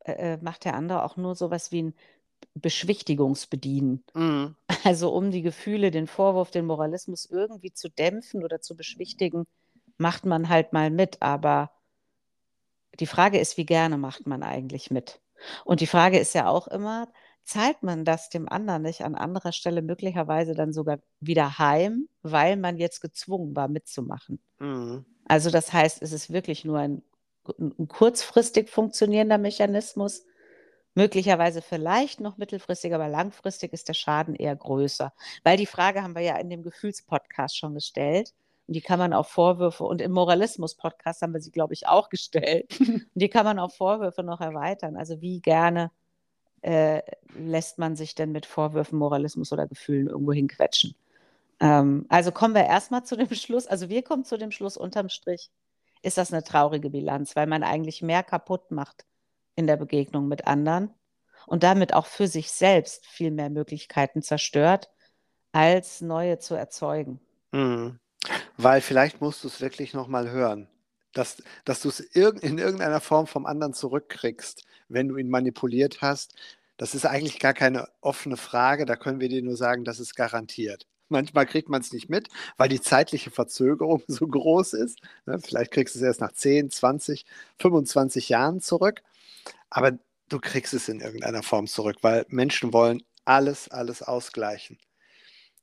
äh, 0.00 0.34
äh, 0.34 0.38
macht 0.42 0.64
der 0.64 0.74
andere 0.74 1.02
auch 1.02 1.16
nur 1.16 1.34
sowas 1.34 1.72
wie 1.72 1.82
ein 1.82 1.94
Beschwichtigungsbedienen. 2.54 4.04
Mhm. 4.14 4.56
Also 4.84 5.14
um 5.14 5.30
die 5.30 5.40
Gefühle, 5.40 5.90
den 5.90 6.06
Vorwurf, 6.06 6.50
den 6.50 6.66
Moralismus 6.66 7.24
irgendwie 7.24 7.72
zu 7.72 7.88
dämpfen 7.88 8.44
oder 8.44 8.60
zu 8.60 8.76
beschwichtigen, 8.76 9.46
macht 9.96 10.24
man 10.26 10.48
halt 10.48 10.72
mal 10.72 10.90
mit. 10.90 11.22
Aber 11.22 11.70
die 13.00 13.06
Frage 13.06 13.38
ist, 13.38 13.56
wie 13.56 13.66
gerne 13.66 13.98
macht 13.98 14.26
man 14.26 14.42
eigentlich 14.42 14.90
mit? 14.90 15.20
Und 15.64 15.80
die 15.80 15.86
Frage 15.86 16.18
ist 16.18 16.34
ja 16.34 16.48
auch 16.48 16.68
immer, 16.68 17.08
zahlt 17.44 17.82
man 17.82 18.04
das 18.04 18.30
dem 18.30 18.48
anderen 18.48 18.82
nicht 18.82 19.02
an 19.02 19.14
anderer 19.14 19.52
Stelle 19.52 19.82
möglicherweise 19.82 20.54
dann 20.54 20.72
sogar 20.72 20.98
wieder 21.20 21.58
heim, 21.58 22.08
weil 22.22 22.56
man 22.56 22.78
jetzt 22.78 23.00
gezwungen 23.00 23.54
war, 23.54 23.68
mitzumachen. 23.68 24.40
Mhm. 24.58 25.04
Also 25.26 25.50
das 25.50 25.72
heißt, 25.72 26.02
es 26.02 26.12
ist 26.12 26.32
wirklich 26.32 26.64
nur 26.64 26.78
ein, 26.78 27.02
ein, 27.58 27.88
kurzfristig 27.88 28.70
funktionierender 28.70 29.38
Mechanismus, 29.38 30.24
möglicherweise 30.94 31.60
vielleicht 31.60 32.20
noch 32.20 32.36
mittelfristig, 32.36 32.94
aber 32.94 33.08
langfristig 33.08 33.72
ist 33.72 33.88
der 33.88 33.94
Schaden 33.94 34.34
eher 34.34 34.54
größer. 34.54 35.12
Weil 35.42 35.56
die 35.56 35.66
Frage 35.66 36.02
haben 36.02 36.14
wir 36.14 36.22
ja 36.22 36.36
in 36.36 36.50
dem 36.50 36.62
Gefühlspodcast 36.62 37.58
schon 37.58 37.74
gestellt. 37.74 38.32
Und 38.66 38.74
die 38.74 38.80
kann 38.80 38.98
man 38.98 39.12
auf 39.12 39.28
Vorwürfe, 39.28 39.84
und 39.84 40.00
im 40.00 40.12
Moralismus-Podcast 40.12 41.22
haben 41.22 41.34
wir 41.34 41.40
sie, 41.40 41.50
glaube 41.50 41.74
ich, 41.74 41.86
auch 41.86 42.08
gestellt. 42.08 42.80
und 42.80 43.06
die 43.14 43.28
kann 43.28 43.44
man 43.44 43.58
auf 43.58 43.76
Vorwürfe 43.76 44.22
noch 44.22 44.40
erweitern. 44.40 44.96
Also 44.96 45.20
wie 45.20 45.40
gerne 45.40 45.90
äh, 46.62 47.02
lässt 47.36 47.78
man 47.78 47.94
sich 47.94 48.14
denn 48.14 48.32
mit 48.32 48.46
Vorwürfen, 48.46 48.98
Moralismus 48.98 49.52
oder 49.52 49.66
Gefühlen 49.66 50.08
irgendwo 50.08 50.32
hinquetschen. 50.32 50.94
Ähm, 51.60 52.06
also 52.08 52.32
kommen 52.32 52.54
wir 52.54 52.64
erstmal 52.64 53.04
zu 53.04 53.16
dem 53.16 53.32
Schluss, 53.34 53.66
also 53.66 53.88
wir 53.88 54.02
kommen 54.02 54.24
zu 54.24 54.38
dem 54.38 54.50
Schluss 54.50 54.76
unterm 54.76 55.08
Strich, 55.08 55.50
ist 56.02 56.18
das 56.18 56.32
eine 56.32 56.42
traurige 56.42 56.90
Bilanz, 56.90 57.36
weil 57.36 57.46
man 57.46 57.62
eigentlich 57.62 58.02
mehr 58.02 58.22
kaputt 58.22 58.70
macht 58.70 59.04
in 59.56 59.66
der 59.66 59.76
Begegnung 59.76 60.26
mit 60.26 60.46
anderen 60.46 60.90
und 61.46 61.62
damit 61.62 61.94
auch 61.94 62.06
für 62.06 62.28
sich 62.28 62.50
selbst 62.50 63.06
viel 63.06 63.30
mehr 63.30 63.50
Möglichkeiten 63.50 64.22
zerstört, 64.22 64.90
als 65.52 66.00
neue 66.00 66.38
zu 66.38 66.54
erzeugen. 66.54 67.20
Mhm. 67.52 67.98
Weil 68.56 68.80
vielleicht 68.80 69.20
musst 69.20 69.44
du 69.44 69.48
es 69.48 69.60
wirklich 69.60 69.94
nochmal 69.94 70.30
hören 70.30 70.68
dass, 71.14 71.42
dass 71.64 71.80
du 71.80 71.88
es 71.88 72.00
irg 72.14 72.42
in 72.42 72.58
irgendeiner 72.58 73.00
Form 73.00 73.26
vom 73.26 73.46
anderen 73.46 73.72
zurückkriegst, 73.72 74.64
wenn 74.88 75.08
du 75.08 75.16
ihn 75.16 75.30
manipuliert 75.30 76.02
hast. 76.02 76.34
Das 76.76 76.94
ist 76.94 77.06
eigentlich 77.06 77.38
gar 77.38 77.54
keine 77.54 77.88
offene 78.00 78.36
Frage. 78.36 78.84
Da 78.84 78.96
können 78.96 79.20
wir 79.20 79.28
dir 79.28 79.42
nur 79.42 79.56
sagen, 79.56 79.84
das 79.84 80.00
ist 80.00 80.16
garantiert. 80.16 80.86
Manchmal 81.08 81.46
kriegt 81.46 81.68
man 81.68 81.80
es 81.80 81.92
nicht 81.92 82.08
mit, 82.08 82.28
weil 82.56 82.68
die 82.68 82.80
zeitliche 82.80 83.30
Verzögerung 83.30 84.02
so 84.08 84.26
groß 84.26 84.74
ist. 84.74 85.00
Ne? 85.26 85.38
Vielleicht 85.38 85.70
kriegst 85.70 85.94
du 85.94 86.00
es 86.00 86.04
erst 86.04 86.20
nach 86.20 86.32
10, 86.32 86.70
20, 86.70 87.24
25 87.58 88.28
Jahren 88.28 88.60
zurück. 88.60 89.02
Aber 89.70 89.92
du 90.28 90.40
kriegst 90.40 90.74
es 90.74 90.88
in 90.88 91.00
irgendeiner 91.00 91.42
Form 91.42 91.66
zurück, 91.66 91.96
weil 92.02 92.26
Menschen 92.28 92.72
wollen 92.72 93.02
alles, 93.24 93.68
alles 93.68 94.02
ausgleichen. 94.02 94.78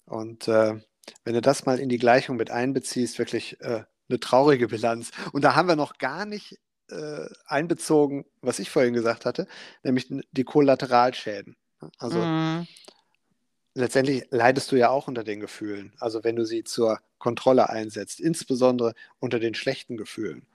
Und 0.06 0.48
äh, 0.48 0.80
wenn 1.24 1.34
du 1.34 1.42
das 1.42 1.66
mal 1.66 1.80
in 1.80 1.90
die 1.90 1.98
Gleichung 1.98 2.38
mit 2.38 2.52
einbeziehst, 2.52 3.20
wirklich 3.20 3.60
äh, 3.62 3.84
eine 4.10 4.20
traurige 4.20 4.68
Bilanz. 4.68 5.12
Und 5.32 5.44
da 5.44 5.56
haben 5.56 5.68
wir 5.68 5.76
noch 5.76 5.98
gar 5.98 6.26
nicht 6.26 6.60
äh, 6.90 7.28
einbezogen, 7.46 8.26
was 8.42 8.60
ich 8.60 8.70
vorhin 8.70 8.94
gesagt 8.94 9.26
hatte, 9.26 9.48
nämlich 9.84 10.08
die 10.32 10.44
Kollateralschäden. 10.44 11.56
Also 11.98 12.20
mm. 12.20 12.68
letztendlich 13.74 14.26
leidest 14.30 14.72
du 14.72 14.76
ja 14.76 14.90
auch 14.90 15.08
unter 15.08 15.24
den 15.24 15.40
Gefühlen. 15.40 15.94
Also 16.00 16.24
wenn 16.24 16.36
du 16.36 16.46
sie 16.46 16.64
zur 16.64 17.00
Kontrolle 17.18 17.70
einsetzt, 17.70 18.20
insbesondere 18.20 18.94
unter 19.20 19.40
den 19.40 19.56
schlechten 19.56 19.98
Gefühlen. 19.98 20.46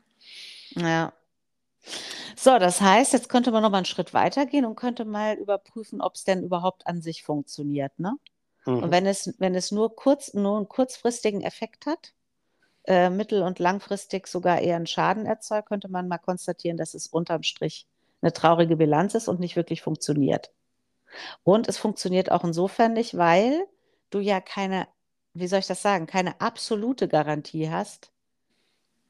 Ja. 0.71 1.13
So, 2.37 2.59
das 2.59 2.81
heißt, 2.81 3.13
jetzt 3.13 3.29
könnte 3.29 3.51
man 3.51 3.63
noch 3.63 3.71
mal 3.71 3.79
einen 3.79 3.87
Schritt 3.87 4.13
weitergehen 4.13 4.65
und 4.65 4.77
könnte 4.77 5.05
mal 5.05 5.37
überprüfen, 5.37 6.01
ob 6.01 6.17
es 6.17 6.25
denn 6.25 6.43
überhaupt 6.43 6.87
an 6.87 7.01
sich 7.01 7.23
funktioniert. 7.23 7.99
Ne? 7.99 8.13
Mhm. 8.67 8.83
Und 8.83 8.91
wenn 8.91 9.07
es, 9.07 9.35
wenn 9.39 9.55
es 9.55 9.73
nur, 9.73 9.95
kurz, 9.97 10.35
nur 10.35 10.57
einen 10.57 10.69
kurzfristigen 10.69 11.43
Effekt 11.43 11.87
hat, 11.87 12.13
äh, 12.85 13.11
mittel- 13.11 13.43
und 13.43 13.59
langfristig 13.59 14.27
sogar 14.27 14.61
eher 14.61 14.77
einen 14.77 14.87
Schaden 14.87 15.27
erzeugt, 15.27 15.69
könnte 15.69 15.89
man 15.89 16.09
mal 16.09 16.19
konstatieren, 16.19 16.77
dass 16.77 16.95
es 16.95 17.07
unterm 17.07 17.43
Strich 17.43 17.87
eine 18.23 18.33
traurige 18.33 18.77
Bilanz 18.77 19.15
ist 19.15 19.29
und 19.29 19.41
nicht 19.41 19.57
wirklich 19.57 19.83
funktioniert. 19.83 20.53
Und 21.45 21.69
es 21.69 21.79
funktioniert 21.79 22.31
auch 22.31 22.45
insofern 22.45 22.93
nicht, 22.93 23.17
weil 23.17 23.67
du 24.11 24.21
ja 24.21 24.41
keine, 24.41 24.89
wie 25.35 25.47
soll 25.47 25.61
ich 25.61 25.67
das 25.67 25.83
sagen, 25.83 26.07
keine 26.07 26.41
absolute 26.41 27.09
Garantie 27.09 27.71
hast, 27.71 28.11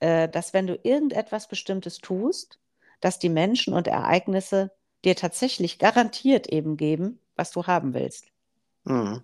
äh, 0.00 0.28
dass 0.28 0.52
wenn 0.54 0.66
du 0.66 0.78
irgendetwas 0.82 1.48
Bestimmtes 1.48 1.98
tust, 1.98 2.58
dass 3.00 3.18
die 3.18 3.28
Menschen 3.28 3.74
und 3.74 3.86
Ereignisse 3.86 4.70
dir 5.04 5.16
tatsächlich 5.16 5.78
garantiert 5.78 6.48
eben 6.48 6.76
geben, 6.76 7.20
was 7.36 7.50
du 7.52 7.66
haben 7.66 7.94
willst. 7.94 8.26
Mhm. 8.84 9.22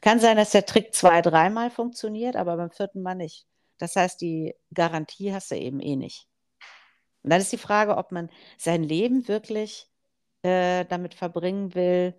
Kann 0.00 0.20
sein, 0.20 0.36
dass 0.36 0.50
der 0.50 0.66
Trick 0.66 0.94
zwei, 0.94 1.22
dreimal 1.22 1.70
funktioniert, 1.70 2.36
aber 2.36 2.56
beim 2.56 2.70
vierten 2.70 3.02
Mal 3.02 3.14
nicht. 3.14 3.46
Das 3.78 3.96
heißt, 3.96 4.20
die 4.20 4.54
Garantie 4.72 5.32
hast 5.32 5.50
du 5.50 5.56
eben 5.56 5.80
eh 5.80 5.96
nicht. 5.96 6.26
Und 7.22 7.30
dann 7.30 7.40
ist 7.40 7.52
die 7.52 7.58
Frage, 7.58 7.96
ob 7.96 8.12
man 8.12 8.30
sein 8.56 8.82
Leben 8.82 9.28
wirklich 9.28 9.88
äh, 10.42 10.84
damit 10.86 11.14
verbringen 11.14 11.74
will, 11.74 12.14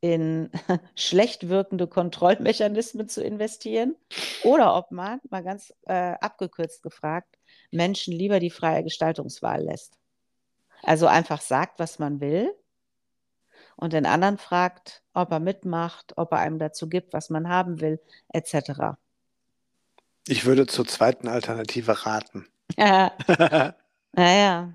in 0.00 0.50
schlecht 0.94 1.48
wirkende 1.48 1.86
Kontrollmechanismen 1.86 3.08
zu 3.08 3.22
investieren 3.22 3.96
oder 4.44 4.76
ob 4.76 4.92
man, 4.92 5.20
mal 5.28 5.42
ganz 5.42 5.74
äh, 5.86 6.14
abgekürzt 6.20 6.82
gefragt, 6.82 7.36
Menschen 7.70 8.14
lieber 8.14 8.38
die 8.38 8.50
freie 8.50 8.84
Gestaltungswahl 8.84 9.62
lässt. 9.62 9.98
Also 10.82 11.06
einfach 11.06 11.40
sagt, 11.40 11.80
was 11.80 11.98
man 11.98 12.20
will 12.20 12.54
und 13.78 13.92
den 13.92 14.06
anderen 14.06 14.38
fragt, 14.38 15.02
ob 15.14 15.30
er 15.30 15.38
mitmacht, 15.38 16.14
ob 16.16 16.32
er 16.32 16.38
einem 16.38 16.58
dazu 16.58 16.88
gibt, 16.88 17.12
was 17.12 17.30
man 17.30 17.48
haben 17.48 17.80
will, 17.80 18.00
etc. 18.32 18.98
Ich 20.26 20.44
würde 20.44 20.66
zur 20.66 20.84
zweiten 20.84 21.28
Alternative 21.28 22.04
raten. 22.04 22.48
Ja. 22.76 23.12
naja. 24.12 24.74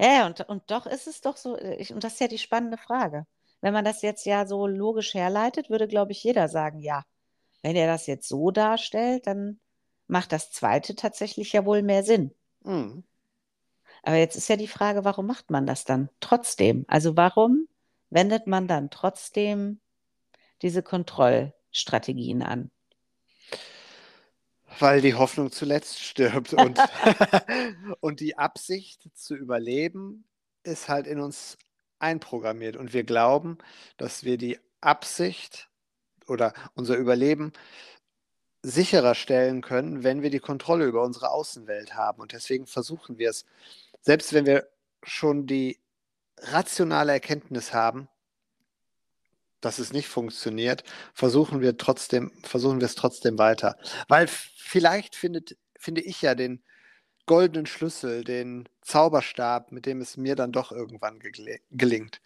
Ja, 0.00 0.26
und, 0.26 0.40
und 0.48 0.70
doch 0.70 0.86
ist 0.86 1.06
es 1.06 1.20
doch 1.20 1.36
so, 1.36 1.58
ich, 1.58 1.92
und 1.92 2.02
das 2.04 2.14
ist 2.14 2.20
ja 2.20 2.28
die 2.28 2.38
spannende 2.38 2.78
Frage. 2.78 3.26
Wenn 3.60 3.74
man 3.74 3.84
das 3.84 4.00
jetzt 4.00 4.24
ja 4.24 4.46
so 4.46 4.66
logisch 4.66 5.12
herleitet, 5.12 5.68
würde, 5.68 5.86
glaube 5.86 6.12
ich, 6.12 6.24
jeder 6.24 6.48
sagen, 6.48 6.80
ja, 6.80 7.04
wenn 7.60 7.76
er 7.76 7.86
das 7.86 8.06
jetzt 8.06 8.28
so 8.28 8.50
darstellt, 8.50 9.26
dann 9.26 9.60
macht 10.06 10.32
das 10.32 10.50
zweite 10.50 10.96
tatsächlich 10.96 11.52
ja 11.52 11.66
wohl 11.66 11.82
mehr 11.82 12.02
Sinn. 12.02 12.34
Mhm. 12.64 13.04
Aber 14.02 14.16
jetzt 14.16 14.36
ist 14.36 14.48
ja 14.48 14.56
die 14.56 14.68
Frage, 14.68 15.04
warum 15.04 15.26
macht 15.26 15.50
man 15.50 15.66
das 15.66 15.84
dann 15.84 16.08
trotzdem? 16.20 16.86
Also 16.88 17.14
warum 17.16 17.68
wendet 18.12 18.46
man 18.46 18.68
dann 18.68 18.90
trotzdem 18.90 19.80
diese 20.60 20.82
Kontrollstrategien 20.82 22.42
an? 22.42 22.70
Weil 24.78 25.00
die 25.00 25.14
Hoffnung 25.14 25.50
zuletzt 25.50 26.00
stirbt 26.00 26.52
und, 26.54 26.78
und 28.00 28.20
die 28.20 28.38
Absicht 28.38 29.10
zu 29.14 29.34
überleben 29.34 30.24
ist 30.62 30.88
halt 30.88 31.06
in 31.06 31.20
uns 31.20 31.58
einprogrammiert. 31.98 32.76
Und 32.76 32.92
wir 32.92 33.04
glauben, 33.04 33.58
dass 33.96 34.24
wir 34.24 34.36
die 34.36 34.58
Absicht 34.80 35.68
oder 36.26 36.52
unser 36.74 36.96
Überleben 36.96 37.52
sicherer 38.62 39.14
stellen 39.14 39.60
können, 39.60 40.04
wenn 40.04 40.22
wir 40.22 40.30
die 40.30 40.38
Kontrolle 40.38 40.84
über 40.84 41.02
unsere 41.02 41.30
Außenwelt 41.30 41.94
haben. 41.94 42.20
Und 42.20 42.32
deswegen 42.32 42.66
versuchen 42.66 43.18
wir 43.18 43.30
es, 43.30 43.44
selbst 44.00 44.32
wenn 44.32 44.46
wir 44.46 44.68
schon 45.02 45.46
die 45.46 45.80
rationale 46.42 47.12
Erkenntnis 47.12 47.72
haben, 47.72 48.08
dass 49.60 49.78
es 49.78 49.92
nicht 49.92 50.08
funktioniert, 50.08 50.82
versuchen 51.14 51.60
wir 51.60 51.78
trotzdem, 51.78 52.32
versuchen 52.42 52.80
wir 52.80 52.86
es 52.86 52.96
trotzdem 52.96 53.38
weiter. 53.38 53.76
Weil 54.08 54.26
vielleicht 54.28 55.14
findet, 55.14 55.56
finde 55.78 56.00
ich 56.00 56.20
ja 56.20 56.34
den 56.34 56.62
goldenen 57.26 57.66
Schlüssel, 57.66 58.24
den 58.24 58.68
Zauberstab, 58.82 59.70
mit 59.70 59.86
dem 59.86 60.00
es 60.00 60.16
mir 60.16 60.34
dann 60.34 60.52
doch 60.52 60.72
irgendwann 60.72 61.20
gelingt. 61.70 62.20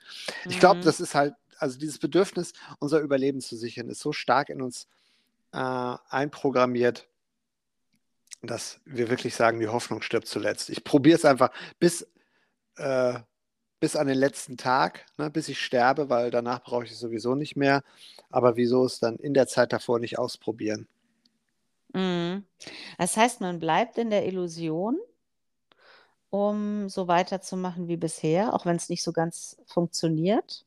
Mhm. 0.45 0.51
Ich 0.51 0.59
glaube, 0.59 0.81
das 0.81 1.01
ist 1.01 1.15
halt, 1.15 1.35
also 1.59 1.79
dieses 1.79 1.99
Bedürfnis, 1.99 2.55
unser 2.79 3.01
Überleben 3.01 3.41
zu 3.41 3.57
sichern, 3.57 3.91
ist 3.91 4.01
so 4.01 4.13
stark 4.13 4.49
in 4.49 4.63
uns 4.63 4.89
äh, 5.53 5.59
einprogrammiert, 6.09 7.09
dass 8.43 8.81
wir 8.85 9.11
wirklich 9.11 9.35
sagen, 9.35 9.61
die 9.61 9.69
Hoffnung 9.69 10.03
stirbt 10.03 10.29
zuletzt. 10.29 10.71
Ich 10.71 10.85
probiere 10.85 11.17
es 11.19 11.25
einfach 11.25 11.51
bis, 11.79 12.07
äh, 12.77 13.21
bis 13.81 13.97
an 13.97 14.07
den 14.07 14.19
letzten 14.19 14.57
Tag, 14.57 15.07
ne, 15.19 15.31
bis 15.31 15.49
ich 15.49 15.61
sterbe, 15.61 16.09
weil 16.09 16.31
danach 16.31 16.63
brauche 16.63 16.85
ich 16.85 16.93
es 16.93 16.99
sowieso 16.99 17.35
nicht 17.35 17.57
mehr. 17.57 17.83
Aber 18.31 18.57
wieso 18.57 18.85
es 18.85 18.99
dann 19.01 19.17
in 19.17 19.35
der 19.35 19.47
Zeit 19.47 19.73
davor 19.73 19.99
nicht 19.99 20.19
ausprobieren? 20.19 20.89
Mhm. 21.93 22.45
Das 22.99 23.17
heißt, 23.17 23.41
man 23.41 23.59
bleibt 23.59 23.99
in 23.99 24.11
der 24.11 24.27
Illusion, 24.27 24.99
um 26.31 26.89
so 26.89 27.09
weiterzumachen 27.09 27.89
wie 27.89 27.97
bisher, 27.97 28.55
auch 28.55 28.67
wenn 28.67 28.77
es 28.77 28.89
nicht 28.89 29.03
so 29.03 29.13
ganz 29.13 29.57
funktioniert. 29.67 30.65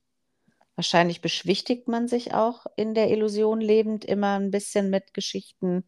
Wahrscheinlich 0.75 1.21
beschwichtigt 1.21 1.87
man 1.87 2.07
sich 2.07 2.33
auch 2.33 2.65
in 2.75 2.93
der 2.93 3.09
Illusion 3.09 3.59
lebend 3.59 4.05
immer 4.05 4.39
ein 4.39 4.51
bisschen 4.51 4.89
mit 4.89 5.13
Geschichten, 5.13 5.83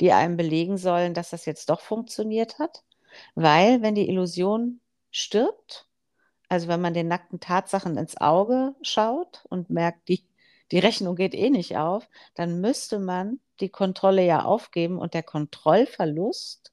die 0.00 0.12
einem 0.12 0.36
belegen 0.36 0.76
sollen, 0.76 1.14
dass 1.14 1.30
das 1.30 1.46
jetzt 1.46 1.70
doch 1.70 1.80
funktioniert 1.80 2.58
hat. 2.58 2.82
Weil, 3.36 3.80
wenn 3.80 3.94
die 3.94 4.08
Illusion 4.08 4.80
stirbt, 5.12 5.86
also 6.54 6.68
wenn 6.68 6.80
man 6.80 6.94
den 6.94 7.08
nackten 7.08 7.40
Tatsachen 7.40 7.98
ins 7.98 8.16
Auge 8.16 8.76
schaut 8.80 9.44
und 9.48 9.70
merkt, 9.70 10.08
die, 10.08 10.24
die 10.70 10.78
Rechnung 10.78 11.16
geht 11.16 11.34
eh 11.34 11.50
nicht 11.50 11.76
auf, 11.76 12.08
dann 12.36 12.60
müsste 12.60 13.00
man 13.00 13.40
die 13.58 13.70
Kontrolle 13.70 14.24
ja 14.24 14.44
aufgeben 14.44 14.98
und 14.98 15.14
der 15.14 15.24
Kontrollverlust, 15.24 16.72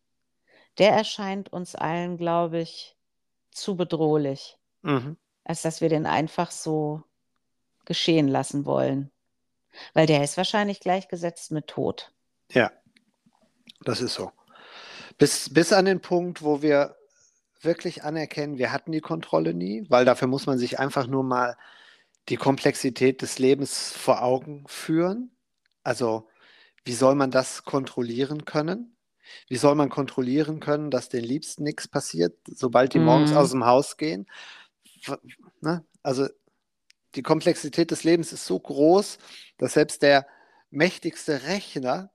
der 0.77 0.91
erscheint 0.91 1.51
uns 1.51 1.73
allen, 1.73 2.17
glaube 2.17 2.59
ich, 2.59 2.95
zu 3.49 3.75
bedrohlich, 3.75 4.59
mhm. 4.83 5.17
als 5.43 5.63
dass 5.63 5.81
wir 5.81 5.89
den 5.89 6.05
einfach 6.05 6.51
so 6.51 7.01
geschehen 7.85 8.27
lassen 8.27 8.65
wollen. 8.65 9.09
Weil 9.95 10.05
der 10.05 10.23
ist 10.23 10.37
wahrscheinlich 10.37 10.79
gleichgesetzt 10.79 11.49
mit 11.49 11.65
Tod. 11.65 12.13
Ja, 12.51 12.71
das 13.83 13.99
ist 13.99 14.13
so. 14.13 14.31
Bis, 15.17 15.51
bis 15.51 15.73
an 15.73 15.85
den 15.85 16.01
Punkt, 16.01 16.43
wo 16.43 16.61
wir 16.61 16.95
wirklich 17.63 18.03
anerkennen, 18.03 18.57
wir 18.57 18.71
hatten 18.71 18.91
die 18.91 19.01
Kontrolle 19.01 19.53
nie, 19.53 19.85
weil 19.89 20.05
dafür 20.05 20.27
muss 20.27 20.45
man 20.45 20.57
sich 20.57 20.79
einfach 20.79 21.07
nur 21.07 21.23
mal 21.23 21.57
die 22.29 22.37
Komplexität 22.37 23.21
des 23.21 23.39
Lebens 23.39 23.91
vor 23.91 24.23
Augen 24.23 24.63
führen. 24.67 25.31
Also, 25.83 26.27
wie 26.83 26.93
soll 26.93 27.15
man 27.15 27.31
das 27.31 27.63
kontrollieren 27.63 28.45
können? 28.45 28.95
Wie 29.47 29.57
soll 29.57 29.75
man 29.75 29.89
kontrollieren 29.89 30.59
können, 30.59 30.91
dass 30.91 31.09
den 31.09 31.23
Liebsten 31.23 31.63
nichts 31.63 31.87
passiert, 31.87 32.37
sobald 32.47 32.93
die 32.93 32.99
mm. 32.99 33.05
morgens 33.05 33.33
aus 33.33 33.51
dem 33.51 33.65
Haus 33.65 33.97
gehen? 33.97 34.27
Ne? 35.61 35.85
Also, 36.03 36.27
die 37.15 37.23
Komplexität 37.23 37.91
des 37.91 38.03
Lebens 38.03 38.31
ist 38.33 38.45
so 38.45 38.59
groß, 38.59 39.17
dass 39.57 39.73
selbst 39.73 40.01
der 40.01 40.25
mächtigste 40.69 41.43
Rechner 41.43 42.11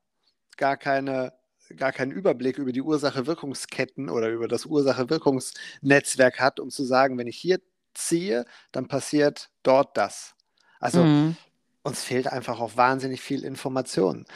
gar 0.57 0.77
keine 0.77 1.33
gar 1.77 1.93
keinen 1.93 2.13
Überblick 2.13 2.59
über 2.59 2.73
die 2.73 2.83
Ursache-Wirkungsketten 2.83 4.09
oder 4.11 4.29
über 4.29 4.49
das 4.49 4.67
Ursache-Wirkungsnetzwerk 4.67 6.41
hat, 6.41 6.61
um 6.61 6.71
zu 6.71 6.85
sagen, 6.85 7.19
wenn 7.19 7.27
ich 7.27 7.37
hier 7.37 7.61
ziehe, 7.95 8.45
dann 8.73 8.89
passiert 8.89 9.51
dort 9.63 9.97
das. 9.97 10.35
Also 10.81 11.03
mhm. 11.03 11.37
uns 11.83 12.03
fehlt 12.03 12.29
einfach 12.29 12.61
auch 12.61 12.77
wahnsinnig 12.77 13.21
viel 13.21 13.45
Information. 13.45 14.27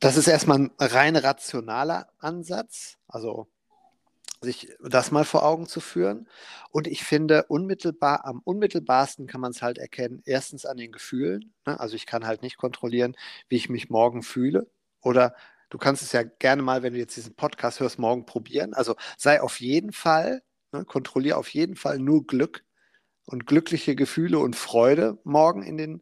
Das 0.00 0.16
ist 0.16 0.28
erstmal 0.28 0.58
ein 0.58 0.70
rein 0.78 1.16
rationaler 1.16 2.08
Ansatz, 2.18 2.98
also 3.06 3.48
sich 4.40 4.72
das 4.80 5.10
mal 5.10 5.24
vor 5.24 5.44
Augen 5.44 5.66
zu 5.66 5.80
führen. 5.80 6.28
Und 6.70 6.86
ich 6.86 7.02
finde, 7.02 7.44
unmittelbar, 7.48 8.24
am 8.24 8.40
unmittelbarsten 8.44 9.26
kann 9.26 9.40
man 9.40 9.50
es 9.50 9.62
halt 9.62 9.78
erkennen, 9.78 10.22
erstens 10.24 10.64
an 10.64 10.76
den 10.76 10.92
Gefühlen. 10.92 11.52
Ne? 11.66 11.78
Also 11.80 11.96
ich 11.96 12.06
kann 12.06 12.26
halt 12.26 12.42
nicht 12.42 12.56
kontrollieren, 12.56 13.16
wie 13.48 13.56
ich 13.56 13.68
mich 13.68 13.90
morgen 13.90 14.22
fühle 14.22 14.68
oder 15.00 15.34
Du 15.70 15.78
kannst 15.78 16.02
es 16.02 16.12
ja 16.12 16.22
gerne 16.22 16.62
mal, 16.62 16.82
wenn 16.82 16.94
du 16.94 16.98
jetzt 16.98 17.16
diesen 17.16 17.34
Podcast 17.34 17.80
hörst, 17.80 17.98
morgen 17.98 18.26
probieren. 18.26 18.74
Also 18.74 18.96
sei 19.16 19.40
auf 19.40 19.60
jeden 19.60 19.92
Fall, 19.92 20.42
ne, 20.72 20.84
kontrolliere 20.84 21.36
auf 21.36 21.48
jeden 21.50 21.76
Fall 21.76 21.98
nur 21.98 22.26
Glück 22.26 22.64
und 23.26 23.46
glückliche 23.46 23.94
Gefühle 23.94 24.38
und 24.38 24.56
Freude 24.56 25.18
morgen 25.24 25.62
in 25.62 25.76
den, 25.76 26.00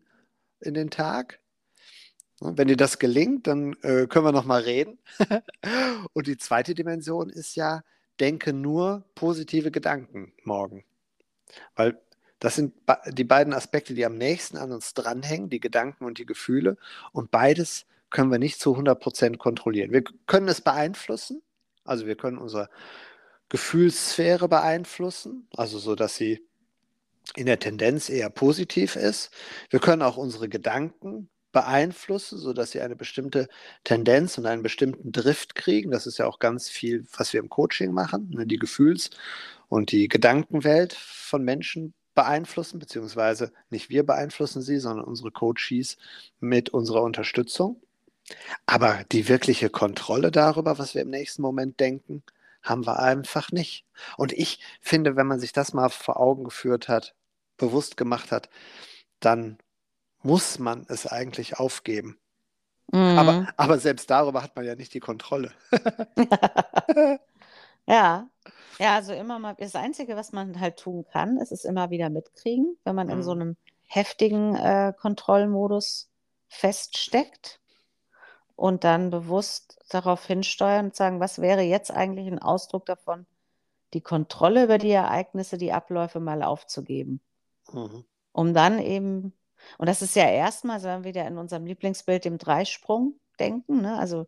in 0.61 0.74
den 0.74 0.90
Tag. 0.90 1.40
Und 2.38 2.59
wenn 2.59 2.68
dir 2.68 2.76
das 2.76 2.98
gelingt, 2.98 3.46
dann 3.46 3.72
äh, 3.83 4.07
können 4.07 4.26
wir 4.26 4.33
noch 4.33 4.44
mal 4.44 4.61
reden. 4.61 4.98
und 6.12 6.26
die 6.26 6.37
zweite 6.37 6.74
Dimension 6.74 7.31
ist 7.31 7.57
ja, 7.57 7.83
denke 8.20 8.52
nur 8.52 9.05
positive 9.14 9.70
Gedanken 9.70 10.33
morgen. 10.44 10.85
Weil 11.74 12.00
das 12.38 12.55
sind 12.55 12.74
die 13.09 13.24
beiden 13.24 13.55
Aspekte, 13.55 13.94
die 13.94 14.05
am 14.05 14.18
nächsten 14.18 14.59
an 14.59 14.70
uns 14.70 14.94
dranhängen, 14.94 15.48
die 15.48 15.61
Gedanken 15.61 16.05
und 16.05 16.18
die 16.18 16.26
Gefühle. 16.26 16.76
Und 17.12 17.31
beides 17.31 17.87
können 18.16 18.33
wir 18.33 18.38
nicht 18.38 18.59
zu 18.59 18.74
100% 18.74 19.37
kontrollieren. 19.37 19.92
Wir 19.92 20.02
können 20.24 20.48
es 20.48 20.62
beeinflussen, 20.62 21.42
also 21.85 22.07
wir 22.07 22.16
können 22.16 22.38
unsere 22.38 22.70
Gefühlssphäre 23.50 24.48
beeinflussen, 24.48 25.48
also 25.55 25.79
so, 25.79 25.94
dass 25.94 26.16
sie 26.16 26.40
in 27.35 27.44
der 27.44 27.59
Tendenz 27.59 28.09
eher 28.09 28.31
positiv 28.31 28.96
ist. 28.96 29.31
Wir 29.68 29.81
können 29.81 30.00
auch 30.00 30.16
unsere 30.16 30.48
Gedanken 30.48 31.29
beeinflussen, 31.52 32.38
sodass 32.38 32.70
sie 32.70 32.81
eine 32.81 32.96
bestimmte 32.96 33.48
Tendenz 33.85 34.38
und 34.38 34.46
einen 34.46 34.62
bestimmten 34.62 35.12
Drift 35.12 35.55
kriegen. 35.55 35.90
Das 35.90 36.07
ist 36.07 36.16
ja 36.16 36.26
auch 36.26 36.38
ganz 36.38 36.70
viel, 36.70 37.07
was 37.18 37.35
wir 37.35 37.40
im 37.40 37.50
Coaching 37.50 37.92
machen, 37.92 38.31
ne? 38.31 38.46
die 38.46 38.59
Gefühls- 38.59 39.11
und 39.68 39.92
die 39.92 40.09
Gedankenwelt 40.09 40.94
von 40.94 41.44
Menschen 41.44 41.92
beeinflussen, 42.14 42.79
beziehungsweise 42.79 43.52
nicht 43.68 43.90
wir 43.90 44.07
beeinflussen 44.07 44.62
sie, 44.62 44.79
sondern 44.79 45.05
unsere 45.05 45.33
Coaches 45.33 45.98
mit 46.40 46.70
unserer 46.70 47.02
Unterstützung. 47.02 47.83
Aber 48.67 49.05
die 49.12 49.29
wirkliche 49.29 49.71
Kontrolle 49.71 50.31
darüber, 50.31 50.79
was 50.79 50.95
wir 50.95 51.03
im 51.03 51.11
nächsten 51.11 51.43
Moment 51.43 51.79
denken, 51.81 52.23
haben 52.62 52.87
wir 52.87 52.99
einfach 52.99 53.53
nicht. 53.53 53.85
Und 54.17 54.33
ich 54.33 54.59
finde, 54.81 55.17
wenn 55.17 55.27
man 55.27 55.39
sich 55.39 55.53
das 55.53 55.73
mal 55.73 55.89
vor 55.89 56.19
Augen 56.19 56.45
geführt 56.45 56.89
hat, 56.89 57.15
bewusst 57.57 57.97
gemacht 57.97 58.33
hat, 58.33 58.49
dann 59.21 59.59
muss 60.23 60.59
man 60.59 60.85
es 60.89 61.07
eigentlich 61.07 61.59
aufgeben. 61.59 62.19
Mhm. 62.93 63.19
Aber, 63.19 63.49
aber 63.57 63.79
selbst 63.79 64.11
darüber 64.11 64.43
hat 64.43 64.57
man 64.57 64.65
ja 64.65 64.75
nicht 64.75 64.93
die 64.95 65.01
Kontrolle. 65.01 65.53
ja. 67.87 68.29
Ja, 68.79 68.95
also 68.95 69.15
immer 69.15 69.39
mal, 69.39 69.55
das 69.59 69.75
Einzige, 69.75 70.17
was 70.17 70.33
man 70.33 70.61
halt 70.61 70.79
tun 70.79 71.07
kann, 71.11 71.39
ist 71.39 71.51
es 71.51 71.65
immer 71.65 71.89
wieder 71.91 72.11
mitkriegen, 72.11 72.77
wenn 72.85 72.95
man 72.95 73.07
mhm. 73.07 73.15
in 73.15 73.23
so 73.23 73.31
einem 73.31 73.57
heftigen 73.87 74.55
äh, 74.55 74.93
Kontrollmodus 74.99 76.11
feststeckt 76.49 77.61
und 78.57 78.85
dann 78.85 79.11
bewusst 79.11 79.79
darauf 79.90 80.27
hinsteuern 80.27 80.87
und 80.87 80.97
sagen, 80.97 81.21
was 81.21 81.40
wäre 81.40 81.61
jetzt 81.61 81.90
eigentlich 81.90 82.27
ein 82.27 82.40
Ausdruck 82.40 82.87
davon, 82.87 83.27
die 83.95 84.01
Kontrolle 84.01 84.64
über 84.64 84.79
die 84.79 84.90
Ereignisse, 84.90 85.59
die 85.59 85.73
Abläufe 85.73 86.19
mal 86.19 86.42
aufzugeben. 86.42 87.21
Mhm. 87.73 88.05
Um 88.33 88.55
dann 88.55 88.79
eben, 88.79 89.33
und 89.79 89.88
das 89.88 90.03
ist 90.03 90.16
ja 90.16 90.29
erstmal, 90.29 90.81
sagen 90.81 91.05
wir 91.05 91.11
wieder 91.11 91.27
in 91.27 91.38
unserem 91.38 91.66
Lieblingsbild, 91.66 92.25
dem 92.25 92.38
Dreisprung 92.38 93.21
denken. 93.38 93.83
Ne? 93.83 93.99
Also 93.99 94.27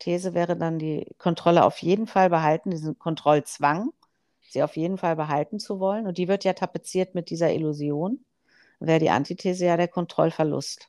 These 0.00 0.34
wäre 0.34 0.56
dann 0.56 0.78
die 0.78 1.06
Kontrolle 1.18 1.64
auf 1.64 1.78
jeden 1.78 2.06
Fall 2.06 2.30
behalten, 2.30 2.70
diesen 2.70 2.98
Kontrollzwang, 2.98 3.90
sie 4.50 4.62
auf 4.62 4.76
jeden 4.76 4.98
Fall 4.98 5.16
behalten 5.16 5.58
zu 5.58 5.80
wollen. 5.80 6.06
Und 6.06 6.18
die 6.18 6.28
wird 6.28 6.44
ja 6.44 6.52
tapeziert 6.52 7.14
mit 7.14 7.30
dieser 7.30 7.52
Illusion. 7.52 8.24
Wäre 8.80 9.00
die 9.00 9.10
Antithese 9.10 9.66
ja 9.66 9.76
der 9.76 9.88
Kontrollverlust. 9.88 10.88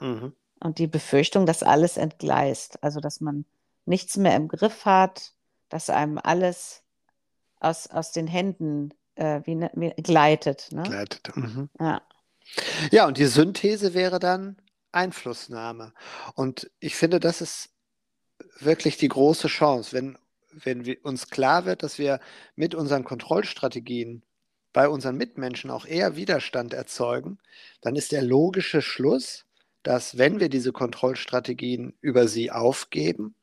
Mhm 0.00 0.34
und 0.60 0.78
die 0.78 0.86
Befürchtung, 0.86 1.46
dass 1.46 1.62
alles 1.62 1.96
entgleist, 1.96 2.82
also 2.82 3.00
dass 3.00 3.20
man 3.20 3.44
nichts 3.86 4.16
mehr 4.16 4.36
im 4.36 4.48
Griff 4.48 4.84
hat, 4.84 5.32
dass 5.68 5.90
einem 5.90 6.18
alles 6.22 6.82
aus, 7.58 7.86
aus 7.88 8.12
den 8.12 8.26
Händen 8.26 8.94
äh, 9.14 9.40
wie, 9.44 9.54
ne, 9.54 9.70
wie, 9.74 9.90
gleitet. 10.02 10.68
Ne? 10.70 10.82
Gleitet. 10.82 11.36
Mhm. 11.36 11.68
Ja. 11.78 12.02
ja, 12.90 13.06
und 13.06 13.18
die 13.18 13.26
Synthese 13.26 13.94
wäre 13.94 14.18
dann 14.18 14.56
Einflussnahme. 14.92 15.92
Und 16.34 16.70
ich 16.80 16.96
finde, 16.96 17.20
das 17.20 17.40
ist 17.40 17.70
wirklich 18.58 18.96
die 18.96 19.08
große 19.08 19.48
Chance, 19.48 19.92
wenn, 19.92 20.18
wenn 20.52 20.96
uns 21.02 21.28
klar 21.28 21.64
wird, 21.64 21.82
dass 21.82 21.98
wir 21.98 22.20
mit 22.56 22.74
unseren 22.74 23.04
Kontrollstrategien 23.04 24.22
bei 24.72 24.88
unseren 24.88 25.16
Mitmenschen 25.16 25.70
auch 25.70 25.84
eher 25.84 26.16
Widerstand 26.16 26.74
erzeugen, 26.74 27.38
dann 27.80 27.96
ist 27.96 28.12
der 28.12 28.22
logische 28.22 28.82
Schluss, 28.82 29.44
dass 29.82 30.18
wenn 30.18 30.40
wir 30.40 30.48
diese 30.48 30.72
Kontrollstrategien 30.72 31.94
über 32.00 32.28
sie 32.28 32.50
aufgeben, 32.50 33.34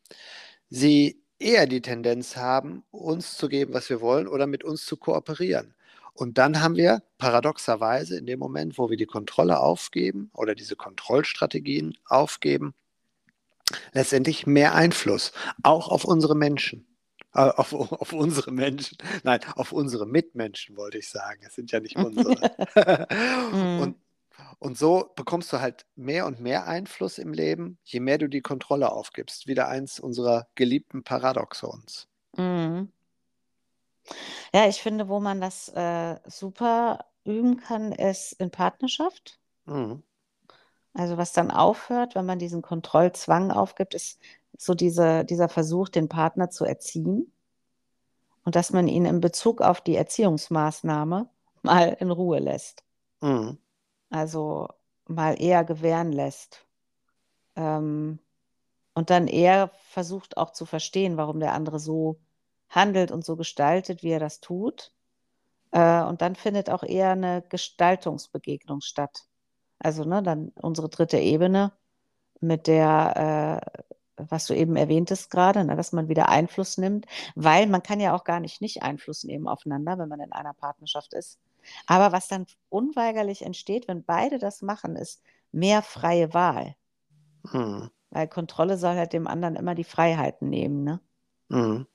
sie 0.69 1.23
eher 1.39 1.67
die 1.67 1.81
Tendenz 1.81 2.35
haben, 2.35 2.83
uns 2.91 3.37
zu 3.37 3.47
geben, 3.47 3.73
was 3.73 3.89
wir 3.89 4.01
wollen 4.01 4.27
oder 4.27 4.47
mit 4.47 4.63
uns 4.63 4.85
zu 4.85 4.97
kooperieren. 4.97 5.75
Und 6.13 6.39
dann 6.39 6.61
haben 6.61 6.75
wir 6.75 7.03
paradoxerweise 7.19 8.17
in 8.17 8.25
dem 8.25 8.39
Moment, 8.39 8.77
wo 8.79 8.89
wir 8.89 8.97
die 8.97 9.05
Kontrolle 9.05 9.59
aufgeben 9.59 10.31
oder 10.33 10.55
diese 10.55 10.75
Kontrollstrategien 10.75 11.95
aufgeben, 12.05 12.73
letztendlich 13.93 14.47
mehr 14.47 14.73
Einfluss, 14.73 15.31
auch 15.61 15.89
auf 15.89 16.05
unsere 16.05 16.35
Menschen. 16.35 16.87
Äh, 17.35 17.41
auf, 17.41 17.71
auf, 17.73 18.13
unsere 18.13 18.51
Menschen, 18.51 18.97
nein, 19.23 19.41
auf 19.55 19.71
unsere 19.71 20.07
Mitmenschen 20.07 20.75
wollte 20.75 20.97
ich 20.97 21.09
sagen. 21.09 21.41
Es 21.45 21.53
sind 21.53 21.71
ja 21.71 21.79
nicht 21.79 21.95
unsere. 21.97 22.35
Mhm. 23.53 23.79
und, 23.79 23.95
und 24.59 24.77
so 24.77 25.11
bekommst 25.15 25.51
du 25.53 25.59
halt 25.59 25.85
mehr 25.95 26.25
und 26.25 26.39
mehr 26.39 26.67
Einfluss 26.67 27.17
im 27.17 27.33
Leben, 27.33 27.77
je 27.83 27.99
mehr 27.99 28.17
du 28.17 28.27
die 28.27 28.41
Kontrolle 28.41 28.91
aufgibst. 28.91 29.47
Wieder 29.47 29.67
eins 29.67 29.99
unserer 29.99 30.47
geliebten 30.55 31.03
Paradoxons. 31.03 32.07
Mhm. 32.35 32.91
Ja, 34.53 34.67
ich 34.67 34.81
finde, 34.81 35.09
wo 35.09 35.19
man 35.19 35.41
das 35.41 35.69
äh, 35.69 36.15
super 36.25 37.05
üben 37.25 37.57
kann, 37.57 37.91
ist 37.91 38.33
in 38.33 38.51
Partnerschaft. 38.51 39.39
Mhm. 39.65 40.03
Also 40.93 41.17
was 41.17 41.33
dann 41.33 41.51
aufhört, 41.51 42.15
wenn 42.15 42.25
man 42.25 42.39
diesen 42.39 42.61
Kontrollzwang 42.61 43.51
aufgibt, 43.51 43.93
ist 43.93 44.19
so 44.57 44.73
diese, 44.73 45.25
dieser 45.25 45.49
Versuch, 45.49 45.89
den 45.89 46.09
Partner 46.09 46.49
zu 46.49 46.65
erziehen 46.65 47.31
und 48.43 48.55
dass 48.55 48.71
man 48.71 48.87
ihn 48.87 49.05
in 49.05 49.19
Bezug 49.19 49.61
auf 49.61 49.81
die 49.81 49.95
Erziehungsmaßnahme 49.95 51.29
mal 51.61 51.97
in 51.99 52.09
Ruhe 52.11 52.39
lässt. 52.39 52.83
Mhm. 53.21 53.57
Also 54.09 54.67
mal 55.07 55.41
eher 55.41 55.63
gewähren 55.63 56.11
lässt. 56.11 56.65
Ähm, 57.55 58.19
und 58.93 59.09
dann 59.09 59.27
eher 59.27 59.69
versucht 59.89 60.37
auch 60.37 60.51
zu 60.51 60.65
verstehen, 60.65 61.17
warum 61.17 61.39
der 61.39 61.53
andere 61.53 61.79
so 61.79 62.19
handelt 62.69 63.11
und 63.11 63.25
so 63.25 63.35
gestaltet, 63.35 64.03
wie 64.03 64.09
er 64.11 64.19
das 64.19 64.39
tut. 64.41 64.91
Äh, 65.71 66.03
und 66.03 66.21
dann 66.21 66.35
findet 66.35 66.69
auch 66.69 66.83
eher 66.83 67.11
eine 67.11 67.43
Gestaltungsbegegnung 67.49 68.81
statt. 68.81 69.27
Also 69.79 70.03
ne, 70.03 70.23
dann 70.23 70.49
unsere 70.55 70.89
dritte 70.89 71.19
Ebene 71.19 71.73
mit 72.41 72.67
der, 72.67 73.61
äh, 74.17 74.23
was 74.29 74.47
du 74.47 74.55
eben 74.55 74.75
erwähntest 74.75 75.31
gerade, 75.31 75.63
ne, 75.65 75.75
dass 75.75 75.93
man 75.93 76.09
wieder 76.09 76.29
Einfluss 76.29 76.77
nimmt, 76.77 77.05
weil 77.35 77.67
man 77.67 77.83
kann 77.83 77.99
ja 77.99 78.15
auch 78.15 78.23
gar 78.23 78.39
nicht 78.39 78.61
nicht 78.61 78.83
Einfluss 78.83 79.23
nehmen 79.23 79.47
aufeinander, 79.47 79.97
wenn 79.99 80.09
man 80.09 80.19
in 80.21 80.31
einer 80.31 80.53
Partnerschaft 80.53 81.13
ist. 81.13 81.39
Aber 81.85 82.11
was 82.11 82.27
dann 82.27 82.45
unweigerlich 82.69 83.43
entsteht, 83.43 83.87
wenn 83.87 84.03
beide 84.03 84.39
das 84.39 84.61
machen, 84.61 84.95
ist 84.95 85.21
mehr 85.51 85.81
freie 85.81 86.33
Wahl. 86.33 86.75
Hm. 87.49 87.89
Weil 88.09 88.27
Kontrolle 88.27 88.77
soll 88.77 88.95
halt 88.95 89.13
dem 89.13 89.27
anderen 89.27 89.55
immer 89.55 89.75
die 89.75 89.83
Freiheiten 89.83 90.49
nehmen, 90.49 90.83
ne? 90.83 90.99
Hm. 91.49 91.85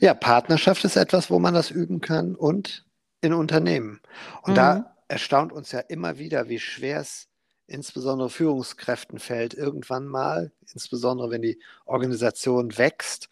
Ja, 0.00 0.14
Partnerschaft 0.14 0.84
ist 0.84 0.96
etwas, 0.96 1.30
wo 1.30 1.38
man 1.38 1.54
das 1.54 1.70
üben 1.70 2.00
kann 2.00 2.34
und 2.34 2.84
in 3.20 3.32
Unternehmen. 3.32 4.00
Und 4.42 4.52
mhm. 4.52 4.56
da 4.56 4.96
erstaunt 5.08 5.52
uns 5.52 5.72
ja 5.72 5.80
immer 5.80 6.18
wieder, 6.18 6.48
wie 6.48 6.58
schwer 6.58 7.00
es 7.00 7.28
insbesondere 7.66 8.30
Führungskräften 8.30 9.18
fällt, 9.18 9.54
irgendwann 9.54 10.06
mal, 10.06 10.52
insbesondere 10.72 11.30
wenn 11.30 11.42
die 11.42 11.58
Organisation 11.84 12.78
wächst 12.78 13.28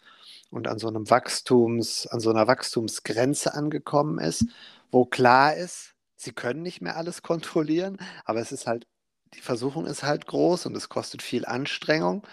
und 0.49 0.67
an 0.67 0.79
so 0.79 0.87
einem 0.87 1.09
Wachstums, 1.09 2.07
an 2.07 2.19
so 2.19 2.29
einer 2.29 2.47
Wachstumsgrenze 2.47 3.53
angekommen 3.53 4.19
ist, 4.19 4.45
wo 4.91 5.05
klar 5.05 5.55
ist, 5.55 5.93
sie 6.15 6.31
können 6.31 6.61
nicht 6.61 6.81
mehr 6.81 6.97
alles 6.97 7.21
kontrollieren, 7.21 7.97
aber 8.23 8.39
es 8.39 8.51
ist 8.51 8.67
halt, 8.67 8.87
die 9.33 9.41
Versuchung 9.41 9.85
ist 9.85 10.03
halt 10.03 10.27
groß 10.27 10.65
und 10.65 10.75
es 10.75 10.89
kostet 10.89 11.21
viel 11.21 11.45
Anstrengung. 11.45 12.25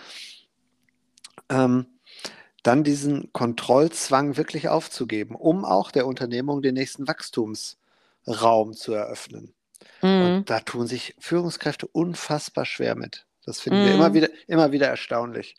Ähm, 1.48 1.86
dann 2.62 2.84
diesen 2.84 3.32
Kontrollzwang 3.32 4.36
wirklich 4.36 4.68
aufzugeben, 4.68 5.34
um 5.34 5.64
auch 5.64 5.90
der 5.90 6.06
Unternehmung 6.06 6.62
den 6.62 6.74
nächsten 6.74 7.08
Wachstumsraum 7.08 8.74
zu 8.74 8.92
eröffnen. 8.92 9.52
Mhm. 10.00 10.22
Und 10.22 10.50
da 10.50 10.60
tun 10.60 10.86
sich 10.86 11.14
Führungskräfte 11.18 11.88
unfassbar 11.88 12.64
schwer 12.64 12.94
mit. 12.94 13.26
Das 13.44 13.60
finden 13.60 13.82
mhm. 13.82 13.86
wir 13.86 13.94
immer 13.94 14.14
wieder, 14.14 14.28
immer 14.46 14.70
wieder 14.70 14.86
erstaunlich. 14.86 15.56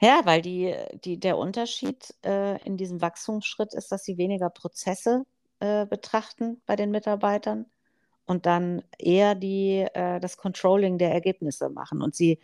Ja, 0.00 0.22
weil 0.24 0.42
die, 0.42 0.74
die, 1.04 1.18
der 1.18 1.38
Unterschied 1.38 2.14
äh, 2.24 2.60
in 2.64 2.76
diesem 2.76 3.00
Wachstumsschritt 3.00 3.74
ist, 3.74 3.92
dass 3.92 4.04
sie 4.04 4.18
weniger 4.18 4.50
Prozesse 4.50 5.24
äh, 5.60 5.86
betrachten 5.86 6.60
bei 6.66 6.76
den 6.76 6.90
Mitarbeitern 6.90 7.66
und 8.26 8.46
dann 8.46 8.82
eher 8.98 9.34
die, 9.34 9.86
äh, 9.94 10.20
das 10.20 10.36
Controlling 10.36 10.98
der 10.98 11.12
Ergebnisse 11.12 11.68
machen. 11.68 12.02
Und 12.02 12.14
sie 12.14 12.38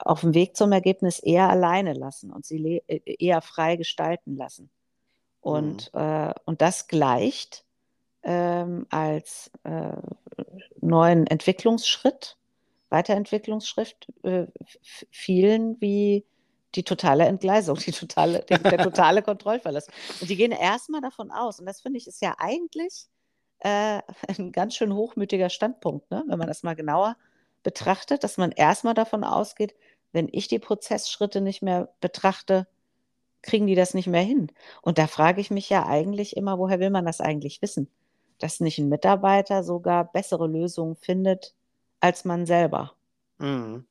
auf 0.00 0.20
dem 0.20 0.34
Weg 0.34 0.56
zum 0.56 0.72
Ergebnis 0.72 1.18
eher 1.18 1.48
alleine 1.48 1.92
lassen 1.92 2.32
und 2.32 2.46
sie 2.46 2.82
äh, 2.86 3.00
eher 3.18 3.42
frei 3.42 3.76
gestalten 3.76 4.36
lassen. 4.36 4.70
Und, 5.40 5.92
mhm. 5.94 6.00
äh, 6.00 6.34
und 6.44 6.62
das 6.62 6.88
gleicht 6.88 7.64
ähm, 8.22 8.86
als 8.90 9.50
äh, 9.64 9.96
neuen 10.80 11.26
Entwicklungsschritt, 11.26 12.36
Weiterentwicklungsschritt 12.88 14.08
äh, 14.22 14.46
vielen 14.82 15.80
wie 15.80 16.24
die 16.74 16.84
totale 16.84 17.24
Entgleisung, 17.24 17.76
die 17.78 17.92
totale, 17.92 18.44
der, 18.48 18.58
der 18.58 18.78
totale 18.78 19.22
Kontrollverlust. 19.22 19.90
Und 20.20 20.28
die 20.28 20.36
gehen 20.36 20.52
erstmal 20.52 21.00
davon 21.00 21.30
aus, 21.30 21.60
und 21.60 21.66
das 21.66 21.80
finde 21.80 21.98
ich 21.98 22.06
ist 22.06 22.20
ja 22.20 22.34
eigentlich 22.38 23.06
äh, 23.60 24.00
ein 24.28 24.52
ganz 24.52 24.74
schön 24.74 24.94
hochmütiger 24.94 25.48
Standpunkt, 25.48 26.10
ne? 26.10 26.24
wenn 26.26 26.38
man 26.38 26.48
das 26.48 26.62
mal 26.62 26.76
genauer 26.76 27.16
betrachtet, 27.62 28.22
dass 28.22 28.36
man 28.36 28.52
erstmal 28.52 28.94
davon 28.94 29.24
ausgeht, 29.24 29.74
wenn 30.12 30.28
ich 30.30 30.48
die 30.48 30.58
Prozessschritte 30.58 31.40
nicht 31.40 31.62
mehr 31.62 31.88
betrachte, 32.00 32.66
kriegen 33.42 33.66
die 33.66 33.74
das 33.74 33.94
nicht 33.94 34.06
mehr 34.06 34.22
hin. 34.22 34.52
Und 34.82 34.98
da 34.98 35.06
frage 35.06 35.40
ich 35.40 35.50
mich 35.50 35.68
ja 35.68 35.86
eigentlich 35.86 36.36
immer, 36.36 36.58
woher 36.58 36.80
will 36.80 36.90
man 36.90 37.06
das 37.06 37.20
eigentlich 37.20 37.62
wissen? 37.62 37.88
Dass 38.38 38.60
nicht 38.60 38.78
ein 38.78 38.88
Mitarbeiter 38.88 39.62
sogar 39.62 40.04
bessere 40.12 40.46
Lösungen 40.46 40.96
findet 40.96 41.54
als 42.00 42.24
man 42.24 42.46
selber. 42.46 42.92
Mhm. 43.38 43.86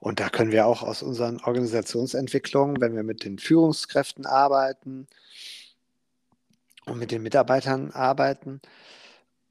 Und 0.00 0.20
da 0.20 0.28
können 0.28 0.52
wir 0.52 0.66
auch 0.66 0.82
aus 0.82 1.02
unseren 1.02 1.40
Organisationsentwicklungen, 1.40 2.80
wenn 2.80 2.94
wir 2.94 3.02
mit 3.02 3.24
den 3.24 3.38
Führungskräften 3.38 4.26
arbeiten 4.26 5.06
und 6.86 6.98
mit 6.98 7.10
den 7.10 7.22
Mitarbeitern 7.22 7.90
arbeiten, 7.90 8.60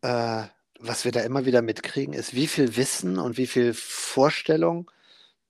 äh, 0.02 0.44
was 0.80 1.06
wir 1.06 1.12
da 1.12 1.22
immer 1.22 1.46
wieder 1.46 1.62
mitkriegen, 1.62 2.14
ist, 2.14 2.34
wie 2.34 2.48
viel 2.48 2.76
Wissen 2.76 3.18
und 3.18 3.38
wie 3.38 3.48
viel 3.48 3.74
Vorstellung, 3.74 4.92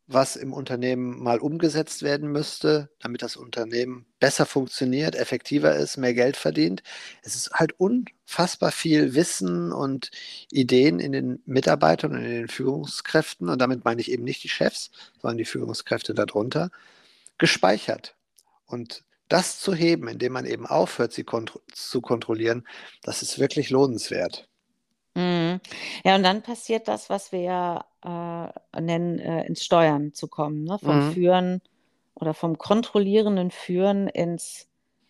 was 0.07 0.35
im 0.35 0.53
Unternehmen 0.53 1.21
mal 1.23 1.39
umgesetzt 1.39 2.03
werden 2.03 2.31
müsste, 2.31 2.89
damit 2.99 3.21
das 3.21 3.37
Unternehmen 3.37 4.05
besser 4.19 4.45
funktioniert, 4.45 5.15
effektiver 5.15 5.75
ist, 5.75 5.97
mehr 5.97 6.13
Geld 6.13 6.37
verdient. 6.37 6.83
Es 7.21 7.35
ist 7.35 7.51
halt 7.51 7.79
unfassbar 7.79 8.71
viel 8.71 9.15
Wissen 9.15 9.71
und 9.71 10.11
Ideen 10.51 10.99
in 10.99 11.13
den 11.13 11.41
Mitarbeitern 11.45 12.11
und 12.11 12.23
in 12.23 12.31
den 12.31 12.47
Führungskräften, 12.49 13.49
und 13.49 13.59
damit 13.59 13.85
meine 13.85 14.01
ich 14.01 14.11
eben 14.11 14.23
nicht 14.23 14.43
die 14.43 14.49
Chefs, 14.49 14.91
sondern 15.21 15.37
die 15.37 15.45
Führungskräfte 15.45 16.13
darunter, 16.13 16.69
gespeichert. 17.37 18.15
Und 18.65 19.03
das 19.29 19.59
zu 19.59 19.73
heben, 19.73 20.07
indem 20.09 20.33
man 20.33 20.45
eben 20.45 20.67
aufhört, 20.67 21.13
sie 21.13 21.23
kontro 21.23 21.61
zu 21.73 22.01
kontrollieren, 22.01 22.67
das 23.03 23.21
ist 23.21 23.39
wirklich 23.39 23.69
lohnenswert. 23.69 24.47
Mhm. 25.15 25.59
Ja, 26.03 26.15
und 26.15 26.23
dann 26.23 26.41
passiert 26.41 26.87
das, 26.87 27.09
was 27.09 27.31
wir 27.31 27.41
ja 27.41 27.85
äh, 28.73 28.81
nennen, 28.81 29.19
äh, 29.19 29.45
ins 29.45 29.63
Steuern 29.63 30.13
zu 30.13 30.27
kommen, 30.27 30.63
ne? 30.63 30.79
Vom 30.79 30.97
Mhm. 30.97 31.01
Führen 31.01 31.61
oder 32.15 32.33
vom 32.33 32.57
kontrollierenden 32.57 33.51
Führen 33.51 34.07
ins 34.07 34.67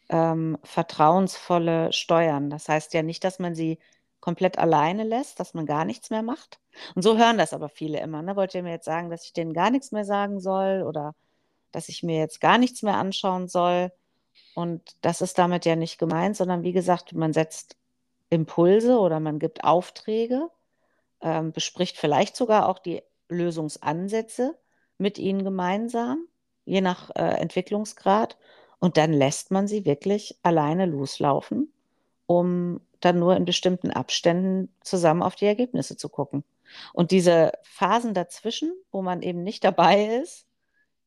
ähm, 0.09 0.57
vertrauensvolle 0.63 1.93
Steuern. 1.93 2.49
Das 2.49 2.67
heißt 2.69 2.93
ja 2.93 3.03
nicht, 3.03 3.23
dass 3.23 3.39
man 3.39 3.55
sie 3.55 3.79
komplett 4.19 4.57
alleine 4.57 5.03
lässt, 5.03 5.39
dass 5.39 5.53
man 5.53 5.65
gar 5.65 5.85
nichts 5.85 6.09
mehr 6.09 6.21
macht. 6.23 6.59
Und 6.95 7.01
so 7.03 7.17
hören 7.17 7.37
das 7.37 7.53
aber 7.53 7.69
viele 7.69 7.99
immer. 8.01 8.21
Ne? 8.21 8.35
Wollt 8.35 8.55
ihr 8.55 8.63
mir 8.63 8.71
jetzt 8.71 8.85
sagen, 8.85 9.09
dass 9.09 9.25
ich 9.25 9.33
denen 9.33 9.53
gar 9.53 9.69
nichts 9.71 9.91
mehr 9.91 10.05
sagen 10.05 10.39
soll 10.39 10.83
oder 10.87 11.13
dass 11.71 11.89
ich 11.89 12.03
mir 12.03 12.19
jetzt 12.19 12.41
gar 12.41 12.57
nichts 12.57 12.83
mehr 12.83 12.95
anschauen 12.97 13.47
soll? 13.47 13.91
Und 14.55 14.81
das 15.01 15.21
ist 15.21 15.37
damit 15.39 15.65
ja 15.65 15.75
nicht 15.75 15.97
gemeint, 15.99 16.37
sondern 16.37 16.63
wie 16.63 16.73
gesagt, 16.73 17.13
man 17.13 17.33
setzt 17.33 17.75
Impulse 18.29 18.97
oder 18.97 19.19
man 19.19 19.39
gibt 19.39 19.63
Aufträge, 19.63 20.49
ähm, 21.21 21.51
bespricht 21.51 21.97
vielleicht 21.97 22.35
sogar 22.35 22.67
auch 22.67 22.79
die 22.79 23.01
Lösungsansätze 23.29 24.57
mit 24.97 25.17
ihnen 25.17 25.43
gemeinsam, 25.43 26.27
je 26.65 26.81
nach 26.81 27.09
äh, 27.11 27.39
Entwicklungsgrad. 27.39 28.37
Und 28.79 28.97
dann 28.97 29.13
lässt 29.13 29.51
man 29.51 29.67
sie 29.67 29.85
wirklich 29.85 30.37
alleine 30.43 30.85
loslaufen, 30.85 31.71
um 32.25 32.81
dann 32.99 33.19
nur 33.19 33.35
in 33.35 33.45
bestimmten 33.45 33.91
Abständen 33.91 34.73
zusammen 34.81 35.23
auf 35.23 35.35
die 35.35 35.45
Ergebnisse 35.45 35.95
zu 35.95 36.09
gucken. 36.09 36.43
Und 36.91 37.11
diese 37.11 37.53
Phasen 37.63 38.13
dazwischen, 38.13 38.73
wo 38.91 39.01
man 39.01 39.21
eben 39.21 39.43
nicht 39.43 39.63
dabei 39.63 40.05
ist, 40.21 40.45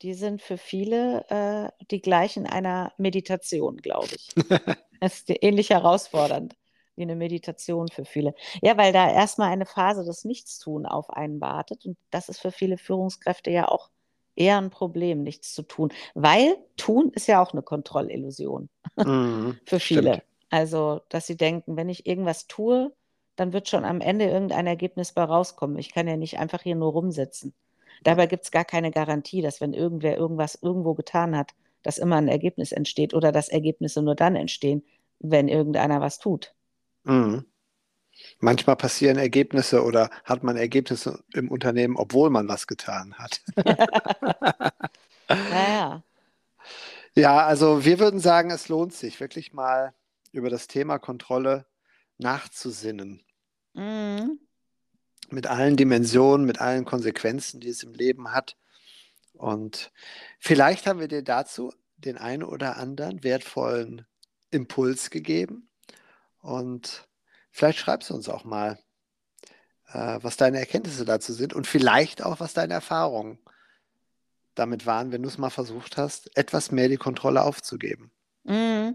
die 0.02 0.14
sind 0.14 0.42
für 0.42 0.58
viele 0.58 1.26
äh, 1.28 1.84
die 1.90 2.00
gleichen 2.00 2.46
einer 2.46 2.92
Meditation, 2.98 3.78
glaube 3.78 4.08
ich. 4.14 4.28
das 5.00 5.20
ist 5.20 5.42
ähnlich 5.42 5.70
herausfordernd 5.70 6.54
wie 6.96 7.02
eine 7.02 7.16
Meditation 7.16 7.88
für 7.88 8.04
viele. 8.04 8.34
Ja, 8.62 8.76
weil 8.76 8.92
da 8.92 9.10
erstmal 9.10 9.50
eine 9.52 9.66
Phase 9.66 10.04
des 10.04 10.24
Nichtstun 10.24 10.86
auf 10.86 11.10
einen 11.10 11.40
wartet. 11.40 11.86
Und 11.86 11.96
das 12.10 12.28
ist 12.28 12.40
für 12.40 12.50
viele 12.52 12.78
Führungskräfte 12.78 13.50
ja 13.50 13.68
auch 13.68 13.90
eher 14.34 14.58
ein 14.58 14.70
Problem, 14.70 15.22
nichts 15.22 15.54
zu 15.54 15.62
tun. 15.62 15.92
Weil 16.14 16.56
tun 16.76 17.10
ist 17.14 17.26
ja 17.26 17.42
auch 17.42 17.52
eine 17.52 17.62
Kontrollillusion 17.62 18.68
mhm, 18.96 19.58
für 19.64 19.80
viele. 19.80 20.22
Also, 20.50 21.00
dass 21.08 21.26
sie 21.26 21.36
denken, 21.36 21.76
wenn 21.76 21.88
ich 21.88 22.06
irgendwas 22.06 22.46
tue, 22.46 22.92
dann 23.34 23.52
wird 23.52 23.68
schon 23.68 23.84
am 23.84 24.00
Ende 24.00 24.26
irgendein 24.26 24.66
Ergebnis 24.66 25.12
bei 25.12 25.24
rauskommen. 25.24 25.78
Ich 25.78 25.92
kann 25.92 26.08
ja 26.08 26.16
nicht 26.16 26.38
einfach 26.38 26.62
hier 26.62 26.76
nur 26.76 26.92
rumsitzen. 26.92 27.54
Dabei 28.02 28.26
gibt 28.26 28.44
es 28.44 28.50
gar 28.50 28.64
keine 28.64 28.90
Garantie, 28.90 29.42
dass 29.42 29.60
wenn 29.60 29.72
irgendwer 29.72 30.16
irgendwas 30.16 30.58
irgendwo 30.60 30.94
getan 30.94 31.36
hat, 31.36 31.52
dass 31.82 31.98
immer 31.98 32.16
ein 32.16 32.28
Ergebnis 32.28 32.72
entsteht 32.72 33.14
oder 33.14 33.32
dass 33.32 33.48
Ergebnisse 33.48 34.02
nur 34.02 34.14
dann 34.14 34.36
entstehen, 34.36 34.84
wenn 35.18 35.48
irgendeiner 35.48 36.00
was 36.00 36.18
tut. 36.18 36.54
Mhm. 37.06 37.44
Manchmal 38.40 38.76
passieren 38.76 39.16
Ergebnisse 39.16 39.82
oder 39.84 40.10
hat 40.24 40.42
man 40.42 40.56
Ergebnisse 40.56 41.22
im 41.32 41.50
Unternehmen, 41.50 41.96
obwohl 41.96 42.30
man 42.30 42.48
was 42.48 42.66
getan 42.66 43.14
hat. 43.14 43.40
naja. 45.28 46.02
Ja, 47.14 47.46
also 47.46 47.84
wir 47.84 47.98
würden 47.98 48.20
sagen, 48.20 48.50
es 48.50 48.68
lohnt 48.68 48.92
sich 48.92 49.20
wirklich 49.20 49.52
mal 49.52 49.94
über 50.32 50.50
das 50.50 50.66
Thema 50.66 50.98
Kontrolle 50.98 51.66
nachzusinnen. 52.18 53.22
Mhm. 53.74 54.40
Mit 55.30 55.46
allen 55.46 55.76
Dimensionen, 55.76 56.46
mit 56.46 56.60
allen 56.60 56.84
Konsequenzen, 56.84 57.60
die 57.60 57.68
es 57.68 57.82
im 57.82 57.94
Leben 57.94 58.32
hat. 58.32 58.56
Und 59.32 59.92
vielleicht 60.38 60.86
haben 60.86 61.00
wir 61.00 61.08
dir 61.08 61.22
dazu 61.22 61.72
den 61.96 62.18
einen 62.18 62.42
oder 62.42 62.76
anderen 62.76 63.22
wertvollen 63.22 64.06
Impuls 64.50 65.10
gegeben. 65.10 65.68
Und 66.46 67.08
vielleicht 67.50 67.80
schreibst 67.80 68.10
du 68.10 68.14
uns 68.14 68.28
auch 68.28 68.44
mal, 68.44 68.78
äh, 69.88 70.18
was 70.22 70.36
deine 70.36 70.60
Erkenntnisse 70.60 71.04
dazu 71.04 71.32
sind 71.32 71.54
und 71.54 71.66
vielleicht 71.66 72.22
auch, 72.22 72.38
was 72.38 72.54
deine 72.54 72.74
Erfahrungen 72.74 73.40
damit 74.54 74.86
waren, 74.86 75.10
wenn 75.10 75.22
du 75.22 75.28
es 75.28 75.38
mal 75.38 75.50
versucht 75.50 75.96
hast, 75.96 76.36
etwas 76.36 76.70
mehr 76.70 76.88
die 76.88 76.98
Kontrolle 76.98 77.42
aufzugeben. 77.42 78.12
Mhm. 78.44 78.94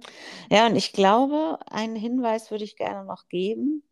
Ja, 0.50 0.66
und 0.66 0.78
ich 0.78 0.94
glaube, 0.94 1.60
einen 1.70 1.98
Hinweis 1.98 2.52
würde 2.52 2.64
ich 2.64 2.78
gerne 2.78 3.04
noch 3.04 3.28
geben. 3.28 3.84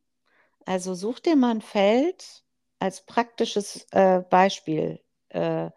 Also 0.65 0.95
such 0.95 1.19
dir 1.19 1.35
mal 1.35 1.51
ein 1.51 1.61
Feld 1.61 2.43
als 2.79 3.05
praktisches 3.05 3.87
äh, 3.91 4.21
Beispiel. 4.21 5.01
Äh, 5.27 5.69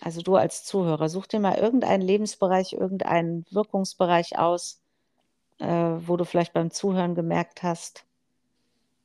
also 0.00 0.22
du 0.22 0.36
als 0.36 0.64
Zuhörer, 0.64 1.08
such 1.08 1.26
dir 1.26 1.40
mal 1.40 1.58
irgendeinen 1.58 2.02
Lebensbereich, 2.02 2.74
irgendeinen 2.74 3.44
Wirkungsbereich 3.50 4.38
aus, 4.38 4.80
äh, 5.58 5.66
wo 5.66 6.16
du 6.16 6.24
vielleicht 6.24 6.52
beim 6.52 6.70
Zuhören 6.70 7.14
gemerkt 7.14 7.62
hast, 7.62 8.04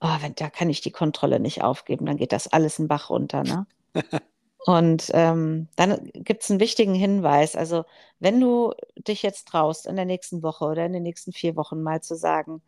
oh, 0.02 0.18
wenn, 0.20 0.36
da 0.36 0.50
kann 0.50 0.70
ich 0.70 0.82
die 0.82 0.92
Kontrolle 0.92 1.40
nicht 1.40 1.64
aufgeben, 1.64 2.06
dann 2.06 2.18
geht 2.18 2.32
das 2.32 2.48
alles 2.48 2.80
in 2.80 2.88
Bach 2.88 3.10
runter. 3.10 3.44
Ne? 3.44 3.66
Und 4.66 5.10
ähm, 5.14 5.70
dann 5.76 6.12
gibt 6.14 6.44
es 6.44 6.52
einen 6.52 6.60
wichtigen 6.60 6.94
Hinweis. 6.94 7.56
Also, 7.56 7.84
wenn 8.20 8.40
du 8.40 8.74
dich 8.96 9.24
jetzt 9.24 9.48
traust, 9.48 9.88
in 9.88 9.96
der 9.96 10.06
nächsten 10.06 10.44
Woche 10.44 10.66
oder 10.66 10.86
in 10.86 10.94
den 10.94 11.04
nächsten 11.04 11.34
vier 11.34 11.56
Wochen 11.56 11.82
mal 11.82 12.02
zu 12.02 12.16
sagen, 12.16 12.62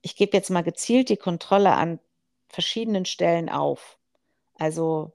ich 0.00 0.16
gebe 0.16 0.36
jetzt 0.36 0.50
mal 0.50 0.62
gezielt 0.62 1.10
die 1.10 1.16
Kontrolle 1.18 1.74
an 1.74 1.98
verschiedenen 2.48 3.04
Stellen 3.04 3.50
auf. 3.50 3.98
Also, 4.54 5.12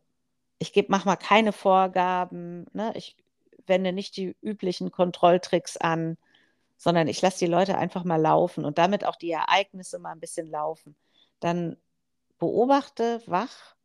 ich 0.59 0.71
gebe, 0.73 0.89
mach 0.91 1.05
mal 1.05 1.15
keine 1.15 1.51
Vorgaben, 1.51 2.67
ne? 2.73 2.93
ich 2.95 3.17
wende 3.65 3.91
nicht 3.91 4.17
die 4.17 4.35
üblichen 4.41 4.91
Kontrolltricks 4.91 5.77
an, 5.77 6.17
sondern 6.83 7.07
ich 7.07 7.21
lasse 7.21 7.39
die 7.39 7.47
Leute 7.47 7.77
einfach 7.77 8.03
mal 8.03 8.21
laufen 8.21 8.65
und 8.65 8.77
damit 8.77 9.05
auch 9.05 9.15
die 9.15 9.31
Ereignisse 9.31 9.99
mal 9.99 10.11
ein 10.11 10.19
bisschen 10.19 10.51
laufen. 10.51 10.97
Dann 11.39 11.77
beobachte 12.39 13.21
wach, 13.25 13.77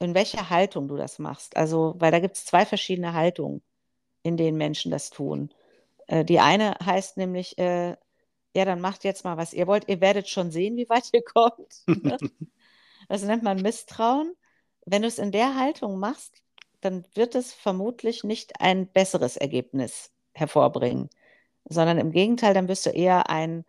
in 0.00 0.12
welcher 0.12 0.50
Haltung 0.50 0.88
du 0.88 0.96
das 0.96 1.20
machst. 1.20 1.56
Also, 1.56 1.94
weil 1.98 2.10
da 2.10 2.18
gibt 2.18 2.36
es 2.36 2.44
zwei 2.44 2.66
verschiedene 2.66 3.12
Haltungen, 3.12 3.62
in 4.24 4.36
denen 4.36 4.58
Menschen 4.58 4.90
das 4.90 5.10
tun. 5.10 5.54
Äh, 6.08 6.24
die 6.24 6.40
eine 6.40 6.74
heißt 6.84 7.16
nämlich, 7.16 7.58
äh, 7.58 7.96
ja, 8.56 8.64
dann 8.64 8.80
macht 8.80 9.04
jetzt 9.04 9.22
mal, 9.24 9.36
was 9.36 9.52
ihr 9.52 9.68
wollt. 9.68 9.88
Ihr 9.88 10.00
werdet 10.00 10.28
schon 10.28 10.50
sehen, 10.50 10.76
wie 10.76 10.88
weit 10.88 11.08
ihr 11.12 11.22
kommt. 11.22 11.84
Ne? 11.86 12.18
das 13.08 13.22
nennt 13.22 13.44
man 13.44 13.62
Misstrauen. 13.62 14.34
Wenn 14.84 15.02
du 15.02 15.08
es 15.08 15.20
in 15.20 15.30
der 15.30 15.54
Haltung 15.54 16.00
machst, 16.00 16.42
dann 16.80 17.04
wird 17.14 17.36
es 17.36 17.52
vermutlich 17.52 18.24
nicht 18.24 18.60
ein 18.60 18.88
besseres 18.88 19.36
Ergebnis 19.36 20.10
hervorbringen, 20.32 21.08
sondern 21.68 21.98
im 21.98 22.12
Gegenteil, 22.12 22.54
dann 22.54 22.68
wirst 22.68 22.86
du 22.86 22.90
eher 22.90 23.30
ein 23.30 23.64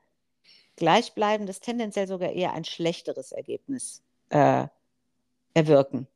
gleichbleibendes, 0.76 1.60
tendenziell 1.60 2.08
sogar 2.08 2.32
eher 2.32 2.54
ein 2.54 2.64
schlechteres 2.64 3.32
Ergebnis 3.32 4.04
äh, 4.30 4.68
erwirken. 5.54 6.08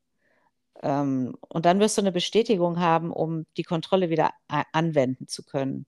Ähm, 0.82 1.36
und 1.48 1.66
dann 1.66 1.80
wirst 1.80 1.96
du 1.96 2.02
eine 2.02 2.12
Bestätigung 2.12 2.80
haben, 2.80 3.12
um 3.12 3.46
die 3.56 3.64
Kontrolle 3.64 4.10
wieder 4.10 4.32
anwenden 4.48 5.28
zu 5.28 5.42
können. 5.42 5.86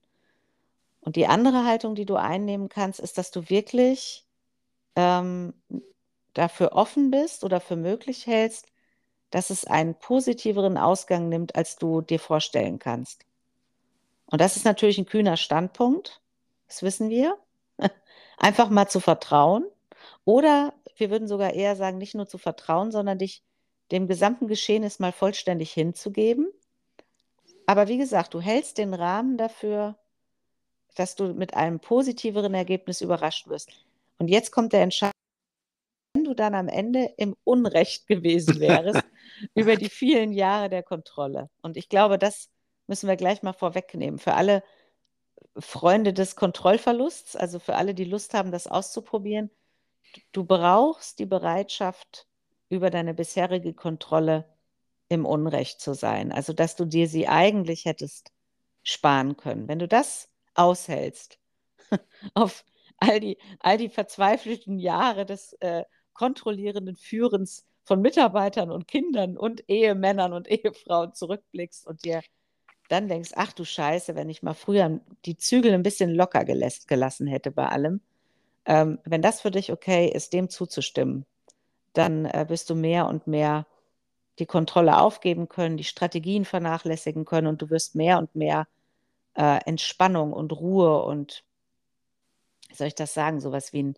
Und 1.01 1.15
die 1.15 1.27
andere 1.27 1.65
Haltung, 1.65 1.95
die 1.95 2.05
du 2.05 2.15
einnehmen 2.15 2.69
kannst, 2.69 2.99
ist, 2.99 3.17
dass 3.17 3.31
du 3.31 3.49
wirklich 3.49 4.25
ähm, 4.95 5.53
dafür 6.33 6.73
offen 6.73 7.11
bist 7.11 7.43
oder 7.43 7.59
für 7.59 7.75
möglich 7.75 8.25
hältst, 8.25 8.67
dass 9.29 9.49
es 9.49 9.65
einen 9.65 9.95
positiveren 9.95 10.77
Ausgang 10.77 11.29
nimmt, 11.29 11.55
als 11.55 11.77
du 11.77 12.01
dir 12.01 12.19
vorstellen 12.19 12.79
kannst. 12.79 13.25
Und 14.27 14.41
das 14.41 14.57
ist 14.57 14.65
natürlich 14.65 14.97
ein 14.97 15.05
kühner 15.05 15.37
Standpunkt, 15.37 16.21
das 16.67 16.83
wissen 16.83 17.09
wir. 17.09 17.37
Einfach 18.37 18.69
mal 18.69 18.87
zu 18.87 18.99
vertrauen. 18.99 19.65
Oder 20.23 20.73
wir 20.97 21.09
würden 21.09 21.27
sogar 21.27 21.53
eher 21.53 21.75
sagen, 21.75 21.97
nicht 21.97 22.15
nur 22.15 22.27
zu 22.27 22.37
vertrauen, 22.37 22.91
sondern 22.91 23.19
dich 23.19 23.43
dem 23.91 24.07
gesamten 24.07 24.47
Geschehen 24.47 24.83
ist 24.83 24.99
mal 24.99 25.11
vollständig 25.11 25.71
hinzugeben. 25.71 26.51
Aber 27.67 27.87
wie 27.87 27.97
gesagt, 27.97 28.33
du 28.33 28.41
hältst 28.41 28.77
den 28.77 28.93
Rahmen 28.93 29.37
dafür, 29.37 29.97
dass 30.95 31.15
du 31.15 31.33
mit 31.33 31.53
einem 31.53 31.79
positiveren 31.79 32.53
Ergebnis 32.53 33.01
überrascht 33.01 33.47
wirst. 33.47 33.71
Und 34.17 34.29
jetzt 34.29 34.51
kommt 34.51 34.73
der 34.73 34.81
Entscheidung, 34.81 35.11
wenn 36.13 36.23
du 36.23 36.33
dann 36.33 36.55
am 36.55 36.67
Ende 36.67 37.13
im 37.17 37.35
Unrecht 37.43 38.07
gewesen 38.07 38.59
wärst 38.59 39.03
über 39.55 39.75
die 39.75 39.89
vielen 39.89 40.31
Jahre 40.31 40.69
der 40.69 40.83
Kontrolle. 40.83 41.49
Und 41.61 41.77
ich 41.77 41.89
glaube, 41.89 42.17
das 42.17 42.49
müssen 42.87 43.07
wir 43.07 43.15
gleich 43.15 43.43
mal 43.43 43.53
vorwegnehmen. 43.53 44.19
Für 44.19 44.33
alle 44.35 44.63
Freunde 45.57 46.13
des 46.13 46.35
Kontrollverlusts, 46.35 47.35
also 47.35 47.59
für 47.59 47.75
alle, 47.75 47.93
die 47.93 48.05
Lust 48.05 48.33
haben, 48.33 48.51
das 48.51 48.67
auszuprobieren, 48.67 49.49
du 50.31 50.43
brauchst 50.45 51.19
die 51.19 51.25
Bereitschaft, 51.25 52.27
über 52.69 52.89
deine 52.89 53.13
bisherige 53.13 53.73
Kontrolle 53.73 54.45
im 55.07 55.25
Unrecht 55.25 55.79
zu 55.81 55.93
sein. 55.93 56.31
Also, 56.31 56.53
dass 56.53 56.75
du 56.75 56.85
dir 56.85 57.07
sie 57.07 57.27
eigentlich 57.27 57.85
hättest 57.85 58.31
sparen 58.83 59.37
können. 59.37 59.67
Wenn 59.67 59.79
du 59.79 59.87
das 59.87 60.29
aushältst, 60.55 61.39
auf 62.33 62.65
all 62.97 63.19
die, 63.19 63.37
all 63.59 63.77
die 63.77 63.89
verzweifelten 63.89 64.79
Jahre 64.79 65.25
des 65.25 65.53
äh, 65.59 65.83
kontrollierenden 66.13 66.95
Führens 66.95 67.65
von 67.83 68.01
Mitarbeitern 68.01 68.71
und 68.71 68.87
Kindern 68.87 69.37
und 69.37 69.69
Ehemännern 69.69 70.33
und 70.33 70.47
Ehefrauen 70.49 71.13
zurückblickst 71.13 71.85
und 71.85 72.03
dir 72.03 72.21
dann 72.89 73.07
denkst, 73.07 73.31
ach 73.35 73.53
du 73.53 73.65
Scheiße, 73.65 74.15
wenn 74.15 74.29
ich 74.29 74.43
mal 74.43 74.53
früher 74.53 74.99
die 75.25 75.37
Zügel 75.37 75.73
ein 75.73 75.83
bisschen 75.83 76.13
locker 76.13 76.45
gelassen 76.45 77.27
hätte 77.27 77.51
bei 77.51 77.67
allem. 77.67 78.01
Ähm, 78.65 78.99
wenn 79.05 79.21
das 79.21 79.41
für 79.41 79.51
dich 79.51 79.71
okay 79.71 80.07
ist, 80.07 80.33
dem 80.33 80.49
zuzustimmen, 80.49 81.25
dann 81.93 82.25
äh, 82.25 82.45
wirst 82.49 82.69
du 82.69 82.75
mehr 82.75 83.07
und 83.07 83.27
mehr 83.27 83.65
die 84.39 84.45
Kontrolle 84.45 84.99
aufgeben 84.99 85.47
können, 85.47 85.77
die 85.77 85.83
Strategien 85.83 86.45
vernachlässigen 86.45 87.25
können 87.25 87.47
und 87.47 87.61
du 87.61 87.69
wirst 87.69 87.95
mehr 87.95 88.17
und 88.17 88.35
mehr 88.35 88.67
äh, 89.35 89.59
Entspannung 89.65 90.33
und 90.33 90.51
Ruhe 90.51 91.03
und, 91.03 91.43
wie 92.69 92.75
soll 92.75 92.87
ich 92.87 92.95
das 92.95 93.13
sagen, 93.13 93.39
sowas 93.39 93.71
wie 93.71 93.83
ein, 93.83 93.95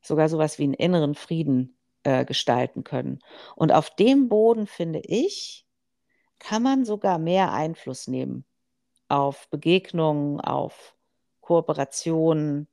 sogar 0.00 0.28
sowas 0.28 0.58
wie 0.58 0.64
einen 0.64 0.74
inneren 0.74 1.14
Frieden 1.14 1.76
äh, 2.02 2.24
gestalten 2.24 2.84
können. 2.84 3.20
Und 3.54 3.72
auf 3.72 3.94
dem 3.94 4.28
Boden, 4.28 4.66
finde 4.66 5.00
ich, 5.00 5.66
kann 6.38 6.62
man 6.62 6.84
sogar 6.84 7.18
mehr 7.18 7.52
Einfluss 7.52 8.08
nehmen 8.08 8.44
auf 9.08 9.48
Begegnungen, 9.48 10.40
auf 10.40 10.94
Kooperationen, 11.40 12.68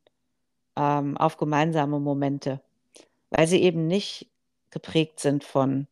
ähm, 0.75 1.17
auf 1.17 1.38
gemeinsame 1.38 1.99
Momente, 1.99 2.62
weil 3.30 3.47
sie 3.47 3.62
eben 3.62 3.88
nicht 3.88 4.30
geprägt 4.69 5.19
sind 5.19 5.43
von 5.43 5.88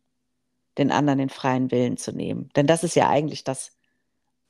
den 0.78 0.92
anderen 0.92 1.20
den 1.20 1.30
freien 1.30 1.72
Willen 1.72 1.98
zu 1.98 2.12
nehmen. 2.12 2.50
Denn 2.56 2.68
das 2.68 2.84
ist 2.84 2.96
ja 2.96 3.08
eigentlich 3.10 3.44
das, 3.44 3.78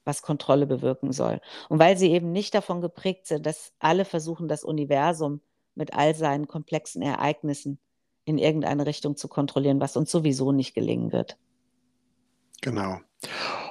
was 0.06 0.22
Kontrolle 0.22 0.66
bewirken 0.66 1.12
soll. 1.12 1.40
Und 1.70 1.80
weil 1.80 1.98
sie 1.98 2.12
eben 2.12 2.32
nicht 2.32 2.56
davon 2.56 2.82
geprägt 2.82 3.28
sind, 3.28 3.46
dass 3.46 3.74
alle 3.80 4.06
versuchen, 4.06 4.48
das 4.48 4.64
Universum 4.64 5.42
mit 5.76 5.94
all 5.94 6.16
seinen 6.16 6.48
komplexen 6.48 7.02
Ereignissen 7.02 7.80
in 8.26 8.38
irgendeine 8.38 8.86
Richtung 8.86 9.18
zu 9.18 9.28
kontrollieren, 9.28 9.80
was 9.80 9.98
uns 9.98 10.12
sowieso 10.12 10.52
nicht 10.52 10.74
gelingen 10.74 11.12
wird. 11.12 11.38
Genau. 12.62 13.00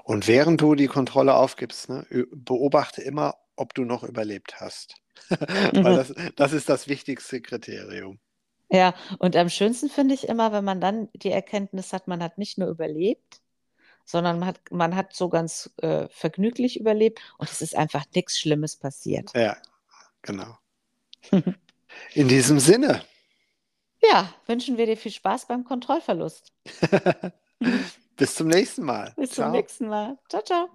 Und 0.04 0.28
während 0.28 0.60
du 0.60 0.74
die 0.74 0.86
Kontrolle 0.86 1.34
aufgibst, 1.34 1.88
ne, 1.88 2.06
beobachte 2.32 3.02
immer, 3.02 3.36
ob 3.56 3.74
du 3.74 3.84
noch 3.84 4.02
überlebt 4.02 4.60
hast. 4.60 4.94
Weil 5.28 5.96
das, 5.96 6.14
das 6.36 6.52
ist 6.52 6.68
das 6.68 6.88
wichtigste 6.88 7.40
Kriterium. 7.40 8.18
Ja, 8.70 8.94
und 9.18 9.36
am 9.36 9.50
schönsten 9.50 9.90
finde 9.90 10.14
ich 10.14 10.28
immer, 10.28 10.52
wenn 10.52 10.64
man 10.64 10.80
dann 10.80 11.08
die 11.14 11.30
Erkenntnis 11.30 11.92
hat, 11.92 12.08
man 12.08 12.22
hat 12.22 12.38
nicht 12.38 12.56
nur 12.56 12.68
überlebt, 12.68 13.42
sondern 14.04 14.38
man 14.38 14.48
hat, 14.48 14.60
man 14.70 14.96
hat 14.96 15.14
so 15.14 15.28
ganz 15.28 15.70
äh, 15.76 16.08
vergnüglich 16.08 16.80
überlebt 16.80 17.20
und 17.38 17.50
es 17.50 17.60
ist 17.60 17.76
einfach 17.76 18.04
nichts 18.14 18.38
Schlimmes 18.38 18.76
passiert. 18.76 19.30
Ja, 19.34 19.56
genau. 20.22 20.56
In 22.14 22.28
diesem 22.28 22.58
Sinne. 22.58 23.04
Ja, 24.02 24.32
wünschen 24.46 24.78
wir 24.78 24.86
dir 24.86 24.96
viel 24.96 25.12
Spaß 25.12 25.46
beim 25.46 25.64
Kontrollverlust. 25.64 26.52
Bis 28.22 28.36
zum 28.36 28.46
nächsten 28.46 28.84
Mal. 28.84 29.12
Bis 29.16 29.30
zum 29.30 29.50
nächsten 29.50 29.88
Mal. 29.88 30.16
Ciao, 30.28 30.42
ciao. 30.42 30.68